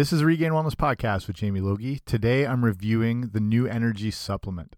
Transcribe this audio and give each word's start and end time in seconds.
This 0.00 0.14
is 0.14 0.24
Regained 0.24 0.54
Wellness 0.54 0.72
Podcast 0.72 1.26
with 1.26 1.36
Jamie 1.36 1.60
Logie. 1.60 1.98
Today 2.06 2.46
I'm 2.46 2.64
reviewing 2.64 3.32
the 3.34 3.38
Neuenergy 3.38 4.10
supplement. 4.10 4.74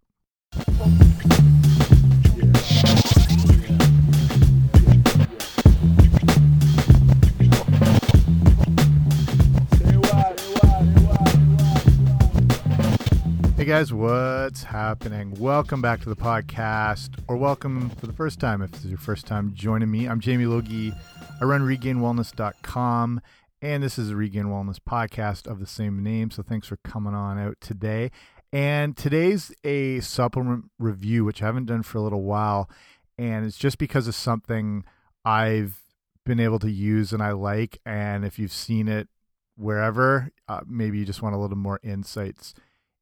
Hey 13.56 13.64
guys, 13.64 13.92
what's 13.92 14.64
happening? 14.64 15.36
Welcome 15.38 15.80
back 15.80 16.00
to 16.00 16.08
the 16.08 16.16
podcast, 16.16 17.10
or 17.28 17.36
welcome 17.36 17.90
for 17.90 18.08
the 18.08 18.12
first 18.12 18.40
time 18.40 18.60
if 18.60 18.72
this 18.72 18.84
is 18.86 18.90
your 18.90 18.98
first 18.98 19.28
time 19.28 19.52
joining 19.54 19.88
me. 19.88 20.06
I'm 20.06 20.18
Jamie 20.18 20.46
Logie. 20.46 20.92
I 21.40 21.44
run 21.44 21.60
regainedwellness.com, 21.60 23.20
and 23.62 23.80
this 23.80 23.96
is 23.96 24.10
a 24.10 24.16
Regained 24.16 24.48
Wellness 24.48 24.78
podcast 24.80 25.46
of 25.46 25.60
the 25.60 25.66
same 25.66 26.02
name. 26.02 26.32
So 26.32 26.42
thanks 26.42 26.66
for 26.66 26.76
coming 26.78 27.14
on 27.14 27.38
out 27.38 27.58
today. 27.60 28.10
And 28.52 28.96
today's 28.96 29.52
a 29.62 30.00
supplement 30.00 30.64
review, 30.80 31.24
which 31.24 31.40
I 31.40 31.46
haven't 31.46 31.66
done 31.66 31.84
for 31.84 31.98
a 31.98 32.02
little 32.02 32.24
while. 32.24 32.68
And 33.16 33.46
it's 33.46 33.56
just 33.56 33.78
because 33.78 34.08
of 34.08 34.16
something 34.16 34.84
I've 35.24 35.80
been 36.26 36.40
able 36.40 36.58
to 36.58 36.70
use 36.70 37.12
and 37.12 37.22
I 37.22 37.30
like. 37.30 37.78
And 37.86 38.24
if 38.24 38.36
you've 38.36 38.52
seen 38.52 38.88
it 38.88 39.08
wherever, 39.56 40.30
uh, 40.48 40.62
maybe 40.66 40.98
you 40.98 41.04
just 41.04 41.22
want 41.22 41.36
a 41.36 41.38
little 41.38 41.56
more 41.56 41.78
insights 41.84 42.54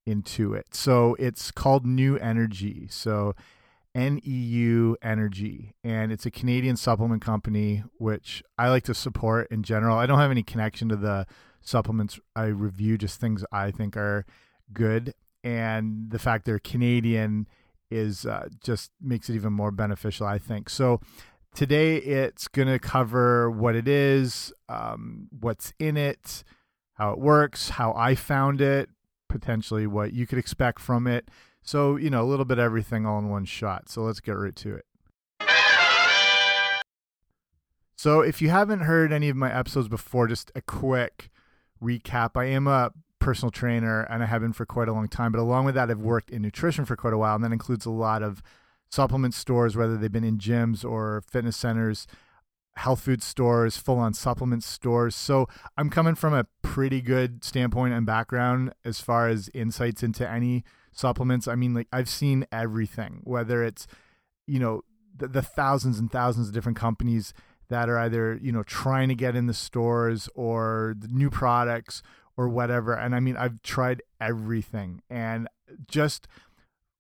into 0.05 0.53
it. 0.53 0.75
So 0.75 1.17
it's 1.19 1.51
called 1.51 1.87
Neuenergy. 1.87 2.93
So 2.93 3.35
NEU 3.95 4.97
Energy, 5.03 5.75
and 5.83 6.13
it's 6.13 6.27
a 6.27 6.31
Canadian 6.31 6.77
supplement 6.77 7.23
company, 7.23 7.83
which 7.99 8.43
I 8.57 8.69
like 8.69 8.85
to 8.85 8.95
support 8.95 9.49
in 9.51 9.63
general. 9.63 9.99
I 9.99 10.07
don't 10.07 10.19
have 10.19 10.31
any 10.31 10.43
connection 10.43 10.89
to 10.91 10.97
the 10.97 11.27
supplements 11.61 12.21
I 12.37 12.45
review, 12.45 12.97
just 12.97 13.21
things 13.21 13.45
I 13.53 13.71
think 13.71 13.97
are 13.97 14.25
good. 14.73 15.15
And 15.43 16.11
the 16.11 16.19
fact 16.19 16.45
they're 16.45 16.59
Canadian 16.59 17.49
is 17.91 18.25
uh, 18.25 18.49
just 18.63 18.93
makes 19.01 19.29
it 19.29 19.35
even 19.35 19.53
more 19.53 19.71
beneficial, 19.71 20.27
I 20.27 20.39
think. 20.39 20.71
So 20.71 21.01
today 21.55 21.97
it's 21.97 22.47
going 22.49 22.69
to 22.69 22.79
cover 22.79 23.51
what 23.51 23.75
it 23.75 23.89
is, 23.89 24.53
um, 24.69 25.29
what's 25.41 25.73
in 25.79 25.97
it, 25.97 26.45
how 26.95 27.13
it 27.13 27.19
works, 27.19 27.71
how 27.71 27.93
I 27.95 28.15
found 28.15 28.61
it, 28.61 28.91
potentially 29.29 29.87
what 29.87 30.13
you 30.13 30.27
could 30.27 30.39
expect 30.39 30.81
from 30.81 31.07
it. 31.07 31.29
So, 31.63 31.97
you 31.97 32.11
know, 32.11 32.23
a 32.23 32.29
little 32.29 32.45
bit 32.45 32.59
of 32.59 32.65
everything 32.65 33.07
all 33.07 33.19
in 33.19 33.29
one 33.29 33.45
shot. 33.45 33.89
So 33.89 34.03
let's 34.03 34.21
get 34.21 34.33
right 34.33 34.57
to 34.57 34.77
it. 34.77 34.87
So, 37.97 38.23
if 38.23 38.41
you 38.41 38.49
haven't 38.49 38.81
heard 38.81 39.13
any 39.13 39.29
of 39.29 39.37
my 39.37 39.55
episodes 39.55 39.89
before, 39.89 40.27
just 40.27 40.51
a 40.55 40.63
quick 40.63 41.29
recap. 41.83 42.31
I 42.35 42.45
am 42.47 42.67
a 42.67 42.93
personal 43.19 43.51
trainer 43.51 44.03
and 44.05 44.23
I 44.23 44.27
have 44.27 44.41
been 44.41 44.55
for 44.55 44.65
quite 44.65 44.89
a 44.89 44.93
long 44.93 45.07
time, 45.07 45.33
but 45.33 45.41
along 45.41 45.67
with 45.67 45.75
that, 45.75 45.91
I've 45.91 46.01
worked 46.01 46.31
in 46.31 46.43
nutrition 46.43 46.85
for 46.85 46.97
quite 46.97 47.13
a 47.13 47.19
while, 47.19 47.35
and 47.35 47.45
that 47.45 47.53
includes 47.53 47.85
a 47.87 47.91
lot 47.91 48.23
of 48.23 48.43
supplement 48.91 49.35
stores, 49.35 49.77
whether 49.77 49.97
they've 49.97 50.11
been 50.11 50.25
in 50.25 50.39
gyms 50.39 50.85
or 50.85 51.23
fitness 51.31 51.57
centers, 51.57 52.07
health 52.77 53.01
food 53.01 53.23
stores, 53.23 53.77
full 53.77 53.99
on 53.99 54.15
supplement 54.15 54.65
stores. 54.65 55.15
So 55.15 55.47
I'm 55.77 55.91
coming 55.91 56.15
from 56.15 56.35
a 56.35 56.47
pretty 56.63 57.01
good 57.01 57.45
standpoint 57.45 57.95
and 57.95 58.07
background 58.07 58.73
as 58.85 59.01
far 59.01 59.29
as 59.29 59.51
insights 59.55 60.03
into 60.03 60.29
any 60.29 60.65
supplements. 60.93 61.49
I 61.49 61.55
mean, 61.55 61.75
like 61.75 61.89
I've 61.93 62.09
seen 62.09 62.47
everything, 62.53 63.21
whether 63.25 63.63
it's, 63.65 63.87
you 64.47 64.59
know, 64.59 64.83
the, 65.17 65.29
the 65.29 65.43
thousands 65.43 65.99
and 65.99 66.11
thousands 66.11 66.49
of 66.49 66.55
different 66.55 66.79
companies 66.79 67.33
that 67.69 67.89
are 67.89 67.99
either, 67.99 68.39
you 68.43 68.53
know, 68.53 68.63
trying 68.63 69.09
to 69.09 69.15
get 69.15 69.37
in 69.37 69.47
the 69.47 69.55
stores 69.55 70.29
or 70.35 70.95
the 70.99 71.09
new 71.09 71.31
products 71.31 72.03
or 72.37 72.49
whatever. 72.49 72.95
And 72.95 73.15
I 73.15 73.21
mean, 73.21 73.37
I've 73.37 73.63
tried 73.63 74.03
everything 74.21 75.03
and 75.09 75.49
just 75.89 76.27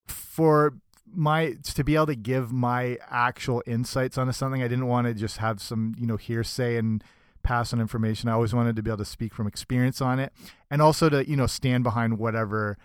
for 0.06 0.75
my 1.12 1.56
to 1.75 1.84
be 1.84 1.97
able 1.97 2.06
to 2.06 2.14
give 2.14 2.52
my 2.52 2.98
actual 3.09 3.62
insights 3.66 4.16
onto 4.16 4.32
something, 4.32 4.62
I 4.62 4.69
didn't 4.69 4.87
want 4.87 5.06
to 5.06 5.14
just 5.14 5.38
have 5.38 5.60
some, 5.60 5.94
you 5.98 6.06
know, 6.06 6.16
hearsay 6.16 6.76
and 6.76 7.03
pass 7.43 7.72
on 7.72 7.81
information. 7.81 8.28
I 8.28 8.32
always 8.32 8.54
wanted 8.54 8.76
to 8.76 8.82
be 8.82 8.91
able 8.91 8.98
to 8.98 9.04
speak 9.04 9.34
from 9.34 9.47
experience 9.47 10.00
on 10.00 10.19
it 10.19 10.32
and 10.70 10.81
also 10.81 11.09
to, 11.09 11.28
you 11.28 11.37
know, 11.37 11.47
stand 11.47 11.84
behind 11.84 12.19
whatever 12.19 12.76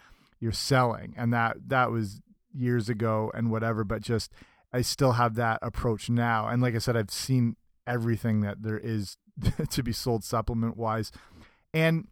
you're 0.45 0.53
selling. 0.53 1.15
And 1.17 1.33
that 1.33 1.57
that 1.67 1.89
was 1.89 2.21
years 2.53 2.87
ago 2.87 3.31
and 3.33 3.49
whatever, 3.49 3.83
but 3.83 4.03
just 4.03 4.31
I 4.71 4.81
still 4.81 5.13
have 5.13 5.33
that 5.35 5.57
approach 5.63 6.07
now. 6.07 6.47
And 6.47 6.61
like 6.61 6.75
I 6.75 6.77
said, 6.77 6.95
I've 6.95 7.09
seen 7.09 7.55
everything 7.87 8.41
that 8.41 8.61
there 8.61 8.77
is 8.77 9.17
to 9.71 9.81
be 9.81 9.91
sold 9.91 10.23
supplement 10.23 10.77
wise. 10.77 11.11
And 11.73 12.07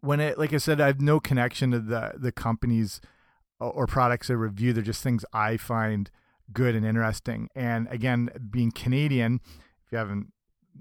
when 0.00 0.18
it 0.18 0.38
like 0.38 0.52
I 0.52 0.58
said, 0.58 0.80
I 0.80 0.88
have 0.88 1.00
no 1.00 1.20
connection 1.20 1.70
to 1.70 1.78
the 1.78 2.14
the 2.18 2.32
companies 2.32 3.00
or 3.60 3.86
products 3.86 4.28
I 4.28 4.34
review. 4.34 4.72
They're 4.72 4.82
just 4.82 5.02
things 5.02 5.24
I 5.32 5.56
find 5.56 6.10
good 6.52 6.74
and 6.74 6.84
interesting. 6.84 7.48
And 7.54 7.86
again, 7.88 8.30
being 8.50 8.72
Canadian, 8.72 9.40
if 9.86 9.92
you 9.92 9.98
haven't 9.98 10.32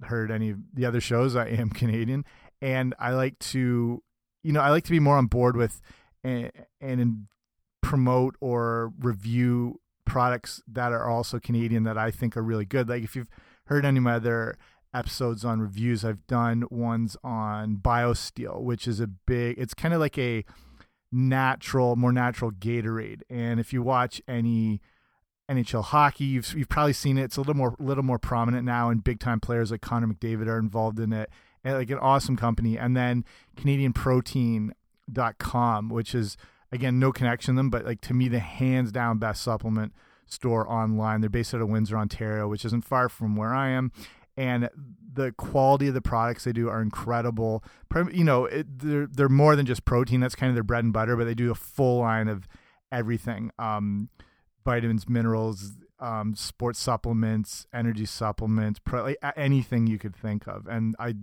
heard 0.03 0.31
any 0.31 0.49
of 0.49 0.57
the 0.73 0.85
other 0.85 1.01
shows, 1.01 1.35
I 1.35 1.47
am 1.47 1.69
Canadian, 1.81 2.25
and 2.61 2.95
I 2.97 3.11
like 3.11 3.38
to, 3.39 4.01
you 4.43 4.53
know, 4.53 4.61
I 4.61 4.69
like 4.69 4.85
to 4.85 4.91
be 4.91 4.99
more 4.99 5.17
on 5.17 5.27
board 5.27 5.55
with 5.55 5.81
and, 6.24 6.52
and 6.81 7.28
promote 7.81 8.35
or 8.40 8.91
review 9.00 9.80
products 10.06 10.62
that 10.68 10.91
are 10.91 11.07
also 11.07 11.40
Canadian 11.40 11.84
that 11.84 11.97
I 11.97 12.12
think 12.12 12.35
are 12.35 12.41
really 12.41 12.66
good. 12.66 12.90
Like 12.90 13.03
if 13.03 13.16
you've 13.16 13.30
heard 13.66 13.85
any 13.85 13.97
of 14.00 14.03
my 14.03 14.16
other 14.16 14.57
episodes 14.94 15.46
on 15.46 15.62
reviews, 15.62 16.03
I've 16.03 16.25
done 16.28 16.66
ones 16.69 17.16
on 17.24 17.78
BioSteel, 17.78 18.62
which 18.62 18.88
is 18.88 19.00
a 19.00 19.07
big. 19.07 19.57
It's 19.57 19.74
kind 19.74 19.94
of 19.94 20.00
like 20.00 20.18
a 20.18 20.44
natural, 21.12 21.96
more 21.96 22.12
natural 22.12 22.51
Gatorade. 22.51 23.22
And 23.30 23.59
if 23.59 23.72
you 23.72 23.81
watch 23.81 24.22
any 24.28 24.81
NHL 25.50 25.84
hockey, 25.86 26.25
you've 26.25 26.53
you've 26.56 26.69
probably 26.69 26.94
seen 26.94 27.18
it. 27.18 27.24
It's 27.24 27.38
a 27.38 27.41
little 27.41 27.56
more 27.56 27.75
little 27.80 28.03
more 28.03 28.19
prominent 28.19 28.66
now, 28.66 28.90
and 28.90 29.03
big 29.03 29.19
time 29.19 29.40
players 29.40 29.72
like 29.72 29.81
Connor 29.81 30.07
McDavid 30.07 30.47
are 30.47 30.59
involved 30.59 31.00
in 31.00 31.13
it. 31.13 31.30
And 31.63 31.75
like 31.75 31.90
an 31.90 31.97
awesome 31.97 32.38
company. 32.38 32.78
And 32.78 32.96
then 32.96 33.25
CanadianProtein.com, 35.13 35.89
which 35.89 36.15
is 36.15 36.37
again 36.71 36.99
no 36.99 37.11
connection 37.11 37.55
to 37.55 37.59
them, 37.59 37.69
but 37.69 37.85
like 37.85 38.01
to 38.01 38.13
me 38.13 38.27
the 38.27 38.39
hands 38.39 38.91
down 38.91 39.17
best 39.17 39.41
supplement 39.41 39.93
store 40.25 40.69
online. 40.69 41.21
They're 41.21 41.29
based 41.29 41.53
out 41.53 41.61
of 41.61 41.69
Windsor, 41.69 41.97
Ontario, 41.97 42.47
which 42.47 42.65
isn't 42.65 42.85
far 42.85 43.09
from 43.09 43.35
where 43.35 43.53
I 43.53 43.69
am 43.69 43.91
and 44.39 44.69
the 45.13 45.33
quality 45.33 45.89
of 45.89 45.93
the 45.93 46.01
products 46.01 46.45
they 46.45 46.53
do 46.53 46.69
are 46.69 46.81
incredible. 46.81 47.61
You 48.09 48.23
know, 48.23 48.45
it, 48.45 48.79
they're 48.79 49.05
they're 49.05 49.27
more 49.27 49.57
than 49.57 49.65
just 49.65 49.83
protein. 49.83 50.21
That's 50.21 50.35
kind 50.35 50.49
of 50.49 50.55
their 50.55 50.63
bread 50.63 50.85
and 50.85 50.93
butter, 50.93 51.17
but 51.17 51.25
they 51.25 51.33
do 51.33 51.51
a 51.51 51.55
full 51.55 51.99
line 51.99 52.29
of 52.29 52.47
everything: 52.89 53.51
um, 53.59 54.07
vitamins, 54.63 55.09
minerals, 55.09 55.73
um, 55.99 56.35
sports 56.35 56.79
supplements, 56.79 57.67
energy 57.73 58.05
supplements, 58.05 58.79
like, 58.89 59.17
anything 59.35 59.87
you 59.87 59.99
could 59.99 60.15
think 60.15 60.47
of. 60.47 60.67
And 60.67 60.95
I 60.97 61.15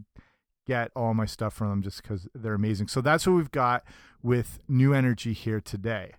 get 0.66 0.90
all 0.94 1.14
my 1.14 1.26
stuff 1.26 1.54
from 1.54 1.70
them 1.70 1.82
just 1.82 2.02
because 2.02 2.28
they're 2.34 2.54
amazing. 2.54 2.88
So 2.88 3.00
that's 3.00 3.26
what 3.26 3.34
we've 3.34 3.50
got 3.50 3.84
with 4.22 4.58
Neuenergy 4.70 5.32
here 5.32 5.60
today. 5.60 6.12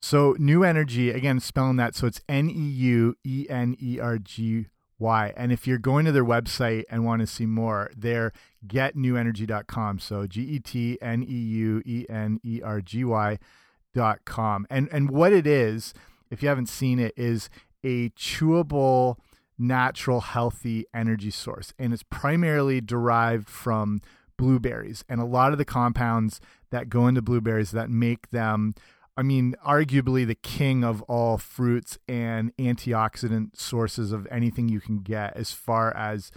So 0.00 0.34
Neuenergy, 0.34 1.14
again, 1.14 1.40
spelling 1.40 1.76
that. 1.76 1.94
So 1.94 2.06
it's 2.06 2.20
N 2.28 2.50
E 2.50 2.52
U 2.52 3.16
E 3.24 3.46
N 3.48 3.76
E 3.80 3.98
R 3.98 4.18
G 4.18 4.66
Y. 4.98 5.32
And 5.36 5.50
if 5.50 5.66
you're 5.66 5.78
going 5.78 6.04
to 6.04 6.12
their 6.12 6.24
website 6.24 6.84
and 6.90 7.04
want 7.04 7.20
to 7.20 7.26
see 7.26 7.46
more, 7.46 7.90
they're 7.96 8.32
getneuenergy.com. 8.66 9.98
So 9.98 10.26
G 10.26 10.42
E 10.42 10.60
T 10.60 10.98
N 11.00 11.22
E 11.22 11.26
U 11.26 11.82
E 11.84 12.06
N 12.08 12.38
E 12.44 12.60
R 12.62 12.80
G 12.80 13.04
Y.com. 13.04 14.66
And 14.68 14.88
and 14.92 15.10
what 15.10 15.32
it 15.32 15.46
is, 15.46 15.94
if 16.30 16.42
you 16.42 16.48
haven't 16.48 16.68
seen 16.68 16.98
it, 16.98 17.14
is 17.16 17.48
a 17.82 18.10
chewable 18.10 19.16
natural 19.58 20.20
healthy 20.20 20.84
energy 20.92 21.30
source 21.30 21.72
and 21.78 21.92
it's 21.92 22.02
primarily 22.02 22.80
derived 22.80 23.48
from 23.48 24.00
blueberries. 24.36 25.04
And 25.08 25.20
a 25.20 25.24
lot 25.24 25.52
of 25.52 25.58
the 25.58 25.64
compounds 25.64 26.40
that 26.70 26.88
go 26.88 27.06
into 27.06 27.22
blueberries 27.22 27.70
that 27.70 27.90
make 27.90 28.30
them 28.30 28.74
I 29.16 29.22
mean, 29.22 29.54
arguably 29.64 30.26
the 30.26 30.34
king 30.34 30.82
of 30.82 31.00
all 31.02 31.38
fruits 31.38 31.98
and 32.08 32.52
antioxidant 32.56 33.56
sources 33.56 34.10
of 34.10 34.26
anything 34.28 34.68
you 34.68 34.80
can 34.80 34.98
get 34.98 35.36
as 35.36 35.52
far 35.52 35.96
as 35.96 36.32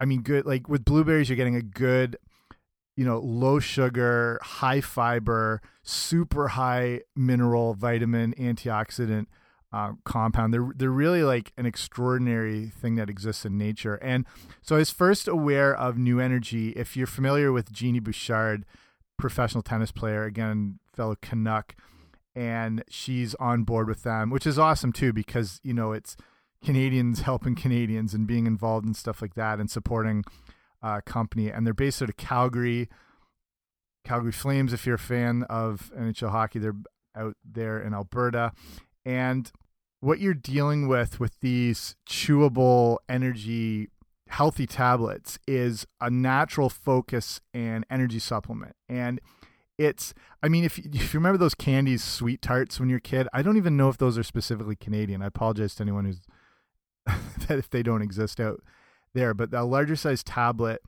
I 0.00 0.06
mean, 0.06 0.22
good 0.22 0.44
like 0.44 0.68
with 0.68 0.84
blueberries 0.84 1.28
you're 1.28 1.36
getting 1.36 1.56
a 1.56 1.62
good 1.62 2.16
you 2.96 3.04
know, 3.06 3.18
low 3.18 3.58
sugar, 3.60 4.38
high 4.42 4.80
fiber, 4.80 5.62
super 5.82 6.48
high 6.48 7.00
mineral, 7.16 7.72
vitamin, 7.72 8.34
antioxidant 8.34 9.26
uh, 9.72 9.92
compound. 10.04 10.52
They're 10.52 10.70
they're 10.74 10.90
really 10.90 11.22
like 11.22 11.52
an 11.56 11.66
extraordinary 11.66 12.66
thing 12.68 12.96
that 12.96 13.10
exists 13.10 13.44
in 13.44 13.56
nature. 13.56 13.96
And 13.96 14.26
so 14.62 14.76
I 14.76 14.78
was 14.78 14.90
first 14.90 15.28
aware 15.28 15.74
of 15.74 15.96
Neuenergy. 15.96 16.72
If 16.74 16.96
you're 16.96 17.06
familiar 17.06 17.52
with 17.52 17.72
Genie 17.72 18.00
Bouchard, 18.00 18.64
professional 19.18 19.62
tennis 19.62 19.92
player, 19.92 20.24
again 20.24 20.78
fellow 20.94 21.16
Canuck, 21.20 21.76
and 22.34 22.84
she's 22.88 23.34
on 23.36 23.64
board 23.64 23.88
with 23.88 24.02
them, 24.02 24.30
which 24.30 24.46
is 24.46 24.58
awesome 24.58 24.92
too 24.92 25.12
because 25.12 25.60
you 25.62 25.74
know 25.74 25.92
it's 25.92 26.16
Canadians 26.64 27.20
helping 27.20 27.54
Canadians 27.54 28.12
and 28.12 28.26
being 28.26 28.46
involved 28.46 28.86
in 28.86 28.94
stuff 28.94 29.22
like 29.22 29.34
that 29.34 29.58
and 29.60 29.70
supporting 29.70 30.24
uh, 30.82 31.00
company. 31.04 31.50
And 31.50 31.66
they're 31.66 31.74
based 31.74 32.02
out 32.02 32.08
of 32.08 32.16
Calgary, 32.16 32.88
Calgary 34.04 34.32
Flames, 34.32 34.72
if 34.72 34.86
you're 34.86 34.96
a 34.96 34.98
fan 34.98 35.44
of 35.44 35.90
NHL 35.96 36.30
hockey, 36.30 36.58
they're 36.58 36.76
out 37.16 37.36
there 37.44 37.80
in 37.80 37.94
Alberta. 37.94 38.52
And 39.04 39.50
what 40.00 40.18
you're 40.18 40.34
dealing 40.34 40.88
with 40.88 41.20
with 41.20 41.38
these 41.40 41.96
chewable 42.08 42.98
energy 43.08 43.88
healthy 44.30 44.66
tablets 44.66 45.38
is 45.46 45.86
a 46.00 46.08
natural 46.08 46.68
focus 46.68 47.40
and 47.52 47.84
energy 47.90 48.18
supplement. 48.18 48.76
And 48.88 49.20
it's, 49.76 50.14
I 50.42 50.48
mean, 50.48 50.64
if, 50.64 50.78
if 50.78 51.12
you 51.12 51.18
remember 51.18 51.38
those 51.38 51.54
candies, 51.54 52.04
sweet 52.04 52.40
tarts 52.40 52.78
when 52.78 52.88
you're 52.88 52.98
a 52.98 53.02
kid, 53.02 53.28
I 53.32 53.42
don't 53.42 53.56
even 53.56 53.76
know 53.76 53.88
if 53.88 53.98
those 53.98 54.16
are 54.16 54.22
specifically 54.22 54.76
Canadian. 54.76 55.20
I 55.20 55.26
apologize 55.26 55.74
to 55.76 55.82
anyone 55.82 56.04
who's, 56.04 56.20
that 57.48 57.58
if 57.58 57.68
they 57.68 57.82
don't 57.82 58.02
exist 58.02 58.38
out 58.40 58.62
there, 59.14 59.34
but 59.34 59.52
a 59.52 59.64
larger 59.64 59.96
size 59.96 60.22
tablet 60.22 60.80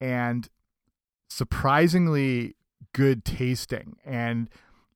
and 0.00 0.48
surprisingly 1.28 2.56
good 2.94 3.24
tasting. 3.24 3.96
And, 4.06 4.48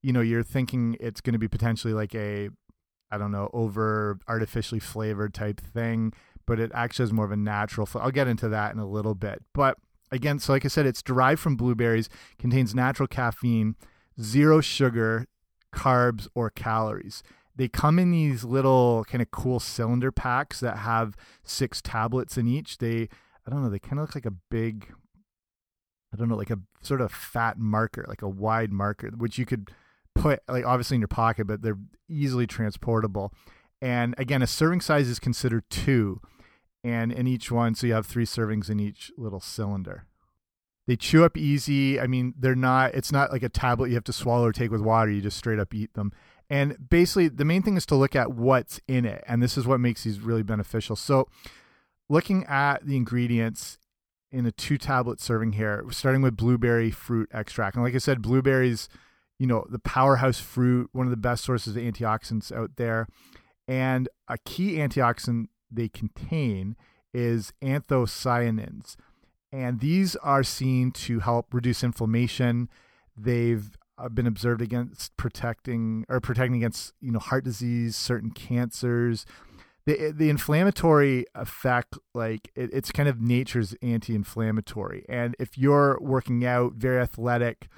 you 0.02 0.12
know, 0.12 0.22
you're 0.22 0.42
thinking 0.42 0.96
it's 1.00 1.20
going 1.20 1.34
to 1.34 1.38
be 1.38 1.48
potentially 1.48 1.92
like 1.92 2.14
a, 2.14 2.48
I 3.10 3.18
don't 3.18 3.32
know, 3.32 3.50
over 3.52 4.18
artificially 4.28 4.80
flavored 4.80 5.34
type 5.34 5.60
thing 5.60 6.12
but 6.50 6.58
it 6.58 6.72
actually 6.74 7.04
has 7.04 7.12
more 7.12 7.24
of 7.24 7.30
a 7.30 7.36
natural. 7.36 7.88
I'll 7.94 8.10
get 8.10 8.26
into 8.26 8.48
that 8.48 8.74
in 8.74 8.80
a 8.80 8.84
little 8.84 9.14
bit. 9.14 9.40
But 9.54 9.78
again, 10.10 10.40
so 10.40 10.52
like 10.52 10.64
I 10.64 10.68
said, 10.68 10.84
it's 10.84 11.00
derived 11.00 11.40
from 11.40 11.54
blueberries, 11.54 12.08
contains 12.40 12.74
natural 12.74 13.06
caffeine, 13.06 13.76
zero 14.20 14.60
sugar, 14.60 15.26
carbs, 15.72 16.26
or 16.34 16.50
calories. 16.50 17.22
They 17.54 17.68
come 17.68 18.00
in 18.00 18.10
these 18.10 18.42
little 18.42 19.04
kind 19.08 19.22
of 19.22 19.30
cool 19.30 19.60
cylinder 19.60 20.10
packs 20.10 20.58
that 20.58 20.78
have 20.78 21.16
six 21.44 21.80
tablets 21.80 22.36
in 22.36 22.48
each. 22.48 22.78
They, 22.78 23.08
I 23.46 23.50
don't 23.50 23.62
know, 23.62 23.70
they 23.70 23.78
kind 23.78 24.00
of 24.00 24.08
look 24.08 24.16
like 24.16 24.26
a 24.26 24.34
big, 24.50 24.92
I 26.12 26.16
don't 26.16 26.28
know, 26.28 26.36
like 26.36 26.50
a 26.50 26.58
sort 26.82 27.00
of 27.00 27.12
fat 27.12 27.58
marker, 27.58 28.04
like 28.08 28.22
a 28.22 28.28
wide 28.28 28.72
marker, 28.72 29.10
which 29.10 29.38
you 29.38 29.46
could 29.46 29.70
put 30.14 30.40
like 30.48 30.64
obviously 30.64 30.96
in 30.96 31.00
your 31.00 31.08
pocket, 31.08 31.46
but 31.46 31.62
they're 31.62 31.78
easily 32.08 32.46
transportable. 32.46 33.32
And 33.82 34.14
again, 34.18 34.42
a 34.42 34.46
serving 34.46 34.80
size 34.80 35.08
is 35.08 35.18
considered 35.18 35.64
two 35.70 36.20
and 36.82 37.12
in 37.12 37.26
each 37.26 37.50
one, 37.50 37.74
so 37.74 37.86
you 37.86 37.94
have 37.94 38.06
three 38.06 38.24
servings 38.24 38.70
in 38.70 38.80
each 38.80 39.12
little 39.16 39.40
cylinder. 39.40 40.06
They 40.86 40.96
chew 40.96 41.24
up 41.24 41.36
easy. 41.36 42.00
I 42.00 42.06
mean, 42.06 42.34
they're 42.38 42.54
not. 42.54 42.94
It's 42.94 43.12
not 43.12 43.30
like 43.30 43.42
a 43.42 43.48
tablet 43.48 43.88
you 43.88 43.94
have 43.94 44.04
to 44.04 44.12
swallow 44.12 44.46
or 44.46 44.52
take 44.52 44.70
with 44.70 44.80
water. 44.80 45.10
You 45.10 45.20
just 45.20 45.36
straight 45.36 45.58
up 45.58 45.74
eat 45.74 45.94
them. 45.94 46.12
And 46.48 46.88
basically, 46.88 47.28
the 47.28 47.44
main 47.44 47.62
thing 47.62 47.76
is 47.76 47.86
to 47.86 47.94
look 47.94 48.16
at 48.16 48.32
what's 48.32 48.80
in 48.88 49.04
it, 49.04 49.22
and 49.28 49.42
this 49.42 49.56
is 49.56 49.66
what 49.66 49.78
makes 49.78 50.02
these 50.02 50.20
really 50.20 50.42
beneficial. 50.42 50.96
So, 50.96 51.28
looking 52.08 52.44
at 52.46 52.84
the 52.84 52.96
ingredients 52.96 53.78
in 54.32 54.46
a 54.46 54.52
two 54.52 54.78
tablet 54.78 55.20
serving 55.20 55.52
here, 55.52 55.84
starting 55.90 56.22
with 56.22 56.36
blueberry 56.36 56.90
fruit 56.90 57.28
extract. 57.32 57.76
And 57.76 57.84
like 57.84 57.94
I 57.94 57.98
said, 57.98 58.22
blueberries, 58.22 58.88
you 59.40 59.46
know, 59.46 59.64
the 59.70 59.78
powerhouse 59.78 60.38
fruit, 60.38 60.90
one 60.92 61.06
of 61.06 61.10
the 61.10 61.16
best 61.16 61.42
sources 61.42 61.74
of 61.74 61.82
antioxidants 61.82 62.52
out 62.52 62.72
there. 62.76 63.08
And 63.66 64.06
a 64.28 64.36
key 64.36 64.74
antioxidant 64.74 65.46
they 65.70 65.88
contain 65.88 66.76
is 67.14 67.54
anthocyanins. 67.62 68.96
And 69.50 69.80
these 69.80 70.14
are 70.16 70.42
seen 70.42 70.90
to 70.92 71.20
help 71.20 71.54
reduce 71.54 71.82
inflammation. 71.82 72.68
They've 73.16 73.70
uh, 73.96 74.10
been 74.10 74.26
observed 74.26 74.60
against 74.60 75.16
protecting 75.16 76.04
or 76.10 76.20
protecting 76.20 76.56
against 76.56 76.92
you 77.00 77.10
know 77.10 77.18
heart 77.18 77.44
disease, 77.44 77.96
certain 77.96 78.32
cancers. 78.32 79.24
The 79.86 80.12
the 80.14 80.28
inflammatory 80.28 81.24
effect, 81.34 81.96
like 82.14 82.50
it, 82.54 82.68
it's 82.74 82.92
kind 82.92 83.08
of 83.08 83.22
nature's 83.22 83.74
anti-inflammatory. 83.80 85.06
And 85.08 85.34
if 85.38 85.56
you're 85.56 85.98
working 85.98 86.44
out, 86.44 86.74
very 86.74 87.00
athletic, 87.00 87.68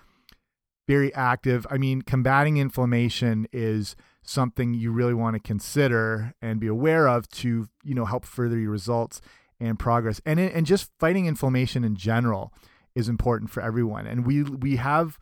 very 0.87 1.15
active, 1.15 1.67
I 1.71 1.79
mean, 1.79 2.03
combating 2.03 2.57
inflammation 2.57 3.47
is 3.53 3.97
something 4.23 4.75
you 4.75 4.93
really 4.93 5.15
want 5.15 5.35
to 5.35 5.41
consider 5.41 6.33
and 6.41 6.61
be 6.61 6.69
aware 6.69 7.09
of 7.09 7.29
to 7.29 7.69
you 7.83 7.95
know 7.95 8.05
help 8.05 8.25
further 8.25 8.59
your 8.59 8.71
results 8.71 9.21
and 9.61 9.79
progress. 9.79 10.21
And 10.27 10.39
and 10.39 10.67
just 10.67 10.91
fighting 10.99 11.27
inflammation 11.27 11.85
in 11.85 11.97
general 11.97 12.53
is 12.95 13.09
important 13.09 13.51
for 13.51 13.63
everyone. 13.63 14.07
And 14.07 14.27
we 14.27 14.43
we 14.43 14.77
have 14.77 15.19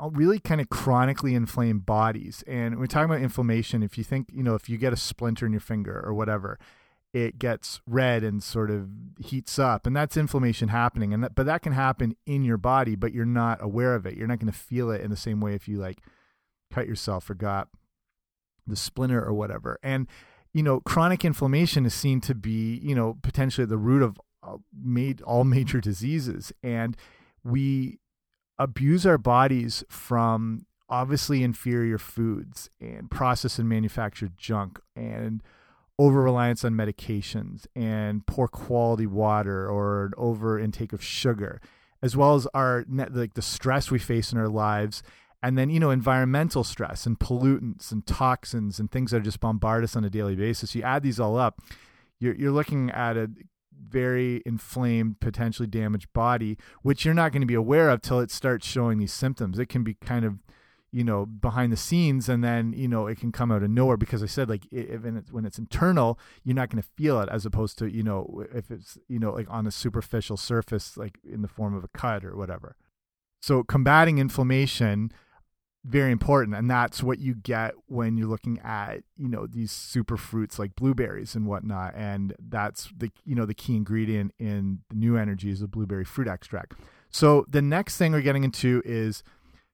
really 0.00 0.38
kind 0.38 0.60
of 0.60 0.68
chronically 0.68 1.34
inflamed 1.34 1.86
bodies. 1.86 2.44
And 2.46 2.78
we're 2.78 2.86
talking 2.86 3.10
about 3.10 3.22
inflammation 3.22 3.82
if 3.82 3.96
you 3.96 4.04
think 4.04 4.28
you 4.32 4.42
know 4.42 4.54
if 4.54 4.68
you 4.68 4.76
get 4.76 4.92
a 4.92 4.96
splinter 4.96 5.46
in 5.46 5.52
your 5.52 5.60
finger 5.60 6.00
or 6.04 6.14
whatever 6.14 6.58
it 7.14 7.38
gets 7.38 7.80
red 7.86 8.22
and 8.22 8.42
sort 8.42 8.70
of 8.70 8.88
heats 9.18 9.58
up 9.58 9.86
and 9.86 9.96
that's 9.96 10.16
inflammation 10.16 10.68
happening 10.68 11.14
and 11.14 11.24
that, 11.24 11.34
but 11.34 11.46
that 11.46 11.62
can 11.62 11.72
happen 11.72 12.14
in 12.26 12.44
your 12.44 12.58
body 12.58 12.94
but 12.94 13.12
you're 13.12 13.24
not 13.24 13.62
aware 13.62 13.94
of 13.94 14.04
it 14.04 14.14
you're 14.14 14.26
not 14.26 14.38
going 14.38 14.52
to 14.52 14.58
feel 14.58 14.90
it 14.90 15.00
in 15.00 15.10
the 15.10 15.16
same 15.16 15.40
way 15.40 15.54
if 15.54 15.66
you 15.66 15.78
like 15.78 16.02
cut 16.70 16.86
yourself 16.86 17.28
or 17.30 17.34
got 17.34 17.68
the 18.68 18.76
splinter 18.76 19.24
or 19.24 19.32
whatever. 19.32 19.78
And 19.82 20.06
you 20.54 20.62
know, 20.62 20.80
chronic 20.80 21.24
inflammation 21.24 21.84
is 21.86 21.94
seen 21.94 22.20
to 22.22 22.34
be 22.34 22.78
you 22.82 22.94
know 22.94 23.18
potentially 23.22 23.66
the 23.66 23.78
root 23.78 24.02
of 24.02 24.18
made 24.72 25.20
all 25.22 25.44
major 25.44 25.80
diseases, 25.80 26.52
and 26.62 26.96
we 27.42 27.98
abuse 28.58 29.06
our 29.06 29.18
bodies 29.18 29.84
from 29.88 30.66
obviously 30.88 31.42
inferior 31.42 31.98
foods 31.98 32.70
and 32.80 33.10
processed 33.10 33.58
and 33.58 33.68
manufactured 33.68 34.32
junk 34.38 34.80
and 34.96 35.42
over 35.98 36.22
reliance 36.22 36.64
on 36.64 36.74
medications 36.74 37.66
and 37.74 38.26
poor 38.26 38.46
quality 38.46 39.06
water 39.06 39.68
or 39.68 40.06
an 40.06 40.12
over 40.16 40.58
intake 40.58 40.92
of 40.92 41.02
sugar 41.02 41.60
as 42.02 42.16
well 42.16 42.34
as 42.34 42.46
our 42.54 42.84
like 42.88 43.34
the 43.34 43.42
stress 43.42 43.90
we 43.90 43.98
face 43.98 44.32
in 44.32 44.38
our 44.38 44.48
lives 44.48 45.02
and 45.42 45.58
then 45.58 45.70
you 45.70 45.80
know 45.80 45.90
environmental 45.90 46.62
stress 46.62 47.06
and 47.06 47.18
pollutants 47.18 47.90
and 47.90 48.06
toxins 48.06 48.78
and 48.78 48.90
things 48.90 49.10
that 49.10 49.18
are 49.18 49.20
just 49.20 49.40
bombard 49.40 49.82
us 49.82 49.96
on 49.96 50.04
a 50.04 50.10
daily 50.10 50.36
basis. 50.36 50.74
You 50.74 50.82
add 50.82 51.02
these 51.02 51.18
all 51.18 51.36
up 51.36 51.60
you're, 52.20 52.34
you're 52.34 52.52
looking 52.52 52.90
at 52.90 53.16
a 53.16 53.30
very 53.88 54.42
inflamed 54.44 55.20
potentially 55.20 55.68
damaged 55.68 56.12
body 56.12 56.58
which 56.82 57.04
you're 57.04 57.14
not 57.14 57.32
going 57.32 57.42
to 57.42 57.46
be 57.46 57.54
aware 57.54 57.90
of 57.90 58.02
till 58.02 58.20
it 58.20 58.30
starts 58.30 58.66
showing 58.66 58.98
these 58.98 59.12
symptoms. 59.12 59.58
It 59.58 59.68
can 59.68 59.82
be 59.82 59.94
kind 59.94 60.24
of 60.24 60.38
you 60.90 61.04
know 61.04 61.26
behind 61.26 61.72
the 61.72 61.76
scenes 61.76 62.28
and 62.28 62.42
then 62.42 62.72
you 62.72 62.88
know 62.88 63.06
it 63.06 63.18
can 63.18 63.30
come 63.30 63.52
out 63.52 63.62
of 63.62 63.70
nowhere 63.70 63.96
because 63.96 64.22
i 64.22 64.26
said 64.26 64.48
like 64.48 64.66
it's, 64.70 65.30
when 65.30 65.44
it's 65.44 65.58
internal 65.58 66.18
you're 66.44 66.54
not 66.54 66.70
going 66.70 66.82
to 66.82 66.88
feel 66.96 67.20
it 67.20 67.28
as 67.30 67.44
opposed 67.44 67.78
to 67.78 67.86
you 67.86 68.02
know 68.02 68.44
if 68.54 68.70
it's 68.70 68.98
you 69.08 69.18
know 69.18 69.32
like 69.32 69.46
on 69.50 69.66
a 69.66 69.70
superficial 69.70 70.36
surface 70.36 70.96
like 70.96 71.18
in 71.24 71.42
the 71.42 71.48
form 71.48 71.74
of 71.74 71.84
a 71.84 71.88
cut 71.88 72.24
or 72.24 72.36
whatever. 72.36 72.76
So 73.40 73.62
combating 73.62 74.18
inflammation 74.18 75.12
very 75.84 76.10
important 76.10 76.56
and 76.56 76.68
that's 76.68 77.02
what 77.02 77.18
you 77.18 77.34
get 77.34 77.72
when 77.86 78.16
you're 78.16 78.26
looking 78.26 78.58
at 78.60 79.04
you 79.16 79.28
know 79.28 79.46
these 79.46 79.70
super 79.70 80.16
fruits 80.16 80.58
like 80.58 80.74
blueberries 80.74 81.34
and 81.34 81.46
whatnot 81.46 81.94
and 81.94 82.34
that's 82.48 82.90
the 82.96 83.10
you 83.24 83.34
know 83.34 83.46
the 83.46 83.54
key 83.54 83.76
ingredient 83.76 84.34
in 84.38 84.80
the 84.90 84.96
Neuenergy 84.96 85.50
is 85.50 85.60
the 85.60 85.68
blueberry 85.68 86.04
fruit 86.04 86.28
extract. 86.28 86.74
So 87.10 87.46
the 87.48 87.62
next 87.62 87.96
thing 87.96 88.12
we're 88.12 88.20
getting 88.20 88.44
into 88.44 88.82
is 88.84 89.22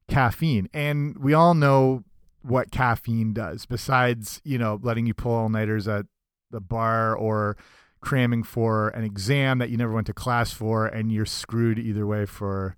caffeine. 0.08 0.68
And 0.73 1.16
we 1.18 1.34
all 1.34 1.54
know 1.54 2.04
what 2.42 2.70
caffeine 2.70 3.32
does 3.32 3.64
besides 3.64 4.42
you 4.44 4.58
know 4.58 4.78
letting 4.82 5.06
you 5.06 5.14
pull 5.14 5.32
all-nighters 5.32 5.88
at 5.88 6.04
the 6.50 6.61
bar 6.61 7.16
or 7.16 7.56
cramming 8.02 8.42
for 8.42 8.90
an 8.90 9.02
exam 9.02 9.58
that 9.58 9.70
you 9.70 9.78
never 9.78 9.92
went 9.92 10.06
to 10.06 10.12
class 10.12 10.52
for 10.52 10.87
and 10.87 11.11
you're 11.11 11.25
screwed 11.25 11.78
either 11.78 12.06
way 12.06 12.26
for 12.26 12.76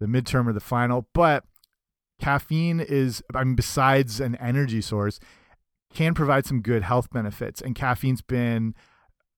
the 0.00 0.06
midterm 0.06 0.48
or 0.48 0.52
the 0.52 0.58
final. 0.58 1.06
But 1.14 1.44
caffeine 2.20 2.80
is 2.80 3.22
I 3.34 3.44
mean 3.44 3.54
besides 3.54 4.20
an 4.20 4.34
energy 4.36 4.80
source 4.80 5.20
can 5.94 6.12
provide 6.12 6.44
some 6.44 6.60
good 6.60 6.82
health 6.82 7.08
benefits. 7.10 7.60
And 7.60 7.74
caffeine's 7.74 8.22
been 8.22 8.74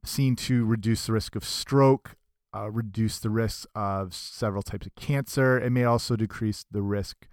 seen 0.04 0.36
to 0.36 0.64
reduce 0.64 1.06
the 1.06 1.12
risk 1.12 1.36
of 1.36 1.44
stroke 1.44 2.16
uh, 2.56 2.70
reduce 2.70 3.18
the 3.18 3.30
risk 3.30 3.66
of 3.74 4.14
several 4.14 4.62
types 4.62 4.86
of 4.86 4.94
cancer 4.94 5.58
it 5.60 5.70
may 5.70 5.84
also 5.84 6.16
decrease 6.16 6.64
the 6.70 6.82
risk 6.82 7.26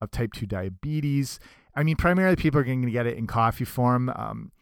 of 0.00 0.10
type 0.10 0.32
2 0.32 0.46
diabetes 0.46 1.38
i 1.74 1.82
mean 1.82 1.96
primarily 1.96 2.36
people 2.36 2.60
are 2.60 2.64
going 2.64 2.82
to 2.82 2.90
get 2.90 3.06
it 3.06 3.16
in 3.16 3.26
coffee 3.26 3.64
form 3.64 4.10
um, 4.10 4.52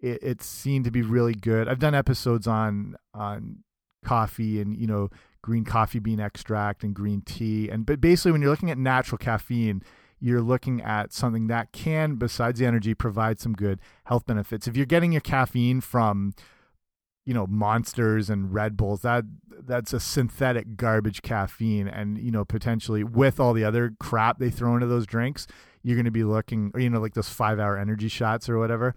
it, 0.00 0.18
it's 0.22 0.46
seen 0.46 0.82
to 0.84 0.90
be 0.90 1.02
really 1.02 1.34
good 1.34 1.68
i've 1.68 1.78
done 1.78 1.94
episodes 1.94 2.46
on 2.46 2.96
on 3.12 3.58
coffee 4.04 4.60
and 4.60 4.76
you 4.76 4.86
know 4.86 5.08
green 5.44 5.64
coffee 5.64 5.98
bean 5.98 6.20
extract 6.20 6.82
and 6.82 6.94
green 6.94 7.20
tea. 7.20 7.68
And 7.68 7.84
but 7.84 8.00
basically, 8.00 8.32
when 8.32 8.40
you're 8.40 8.50
looking 8.50 8.70
at 8.70 8.78
natural 8.78 9.18
caffeine, 9.18 9.82
you're 10.18 10.40
looking 10.40 10.80
at 10.80 11.12
something 11.12 11.48
that 11.48 11.70
can, 11.72 12.14
besides 12.14 12.58
the 12.58 12.64
energy, 12.66 12.94
provide 12.94 13.40
some 13.40 13.52
good 13.52 13.78
health 14.04 14.24
benefits. 14.24 14.66
If 14.66 14.74
you're 14.74 14.86
getting 14.86 15.12
your 15.12 15.20
caffeine 15.20 15.82
from, 15.82 16.32
you 17.24 17.34
know, 17.34 17.46
monsters 17.46 18.28
and 18.30 18.52
Red 18.52 18.76
Bulls, 18.76 19.02
that 19.02 19.24
that's 19.66 19.92
a 19.92 20.00
synthetic 20.00 20.76
garbage 20.76 21.22
caffeine, 21.22 21.88
and 21.88 22.18
you 22.18 22.30
know, 22.30 22.44
potentially 22.44 23.04
with 23.04 23.40
all 23.40 23.52
the 23.52 23.64
other 23.64 23.94
crap 23.98 24.38
they 24.38 24.50
throw 24.50 24.74
into 24.74 24.86
those 24.86 25.06
drinks, 25.06 25.46
you're 25.82 25.96
going 25.96 26.04
to 26.04 26.10
be 26.10 26.24
looking, 26.24 26.72
you 26.76 26.90
know, 26.90 27.00
like 27.00 27.14
those 27.14 27.28
five 27.28 27.58
hour 27.58 27.78
energy 27.78 28.08
shots 28.08 28.48
or 28.48 28.58
whatever 28.58 28.94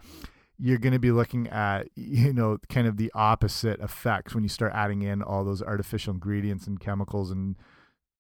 you're 0.60 0.80
going 0.80 0.94
to 0.94 0.98
be 0.98 1.12
looking 1.12 1.48
at 1.50 1.88
you 1.96 2.34
know 2.34 2.58
kind 2.68 2.88
of 2.88 2.98
the 2.98 3.12
opposite 3.14 3.80
effects 3.80 4.34
when 4.34 4.44
you 4.44 4.50
start 4.50 4.72
adding 4.74 5.04
in 5.04 5.22
all 5.22 5.44
those 5.44 5.62
artificial 5.62 6.12
ingredients 6.12 6.66
and 6.66 6.80
chemicals 6.80 7.30
and 7.30 7.56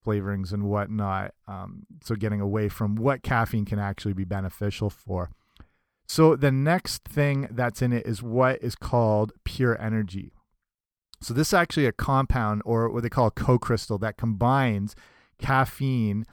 flavorings 0.07 0.53
and 0.53 0.63
whatnot. 0.63 1.33
Um, 1.47 1.85
so 2.03 2.15
getting 2.15 2.41
away 2.41 2.69
from 2.69 2.95
what 2.95 3.23
caffeine 3.23 3.65
can 3.65 3.79
actually 3.79 4.13
be 4.13 4.23
beneficial 4.23 4.89
for. 4.89 5.29
So 6.07 6.35
the 6.35 6.51
next 6.51 7.03
thing 7.03 7.47
that's 7.51 7.81
in 7.81 7.91
it 7.91 8.05
is 8.05 8.23
what 8.23 8.61
is 8.63 8.75
called 8.75 9.33
Purenergy. 9.45 10.31
So 11.21 11.33
this 11.33 11.49
is 11.49 11.53
actually 11.53 11.85
a 11.85 11.91
compound 11.91 12.61
or 12.63 12.89
what 12.89 13.03
they 13.03 13.09
call 13.09 13.27
a 13.27 13.31
co-crystal 13.31 13.97
that 13.99 14.17
combines 14.17 14.95
caffeine 15.39 16.25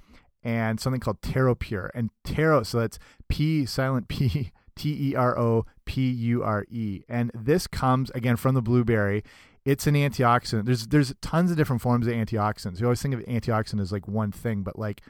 and 0.43 0.79
something 0.79 1.01
called 1.01 1.21
pTeroPure. 1.23 1.91
And 1.95 2.11
Tero, 2.23 2.63
so 2.63 2.81
that's 2.81 2.99
P 3.29 3.65
silent 3.67 4.09
P 4.09 4.53
T 4.77 5.11
E 5.11 5.15
R 5.15 5.39
O 5.39 5.65
P 5.87 6.09
U 6.11 6.43
R 6.43 6.65
E. 6.69 7.03
And 7.09 7.31
this 7.35 7.67
comes 7.67 8.11
again 8.11 8.37
from 8.37 8.55
the 8.55 8.63
blueberry. 8.63 9.25
It's 9.65 9.87
an 9.87 9.95
antioxidant. 9.95 10.67
There's 10.67 10.89
there's 10.89 11.15
tons 11.23 11.51
of 11.51 11.57
different 11.57 11.81
forms 11.81 12.07
of 12.07 12.13
antioxidants. 12.13 12.81
You 12.81 12.87
always 12.87 13.01
think 13.01 13.15
of 13.15 13.21
antioxidant 13.21 13.81
as 13.81 13.93
like 13.93 14.07
one 14.07 14.31
thing, 14.31 14.63
but 14.63 14.79
like 14.79 15.01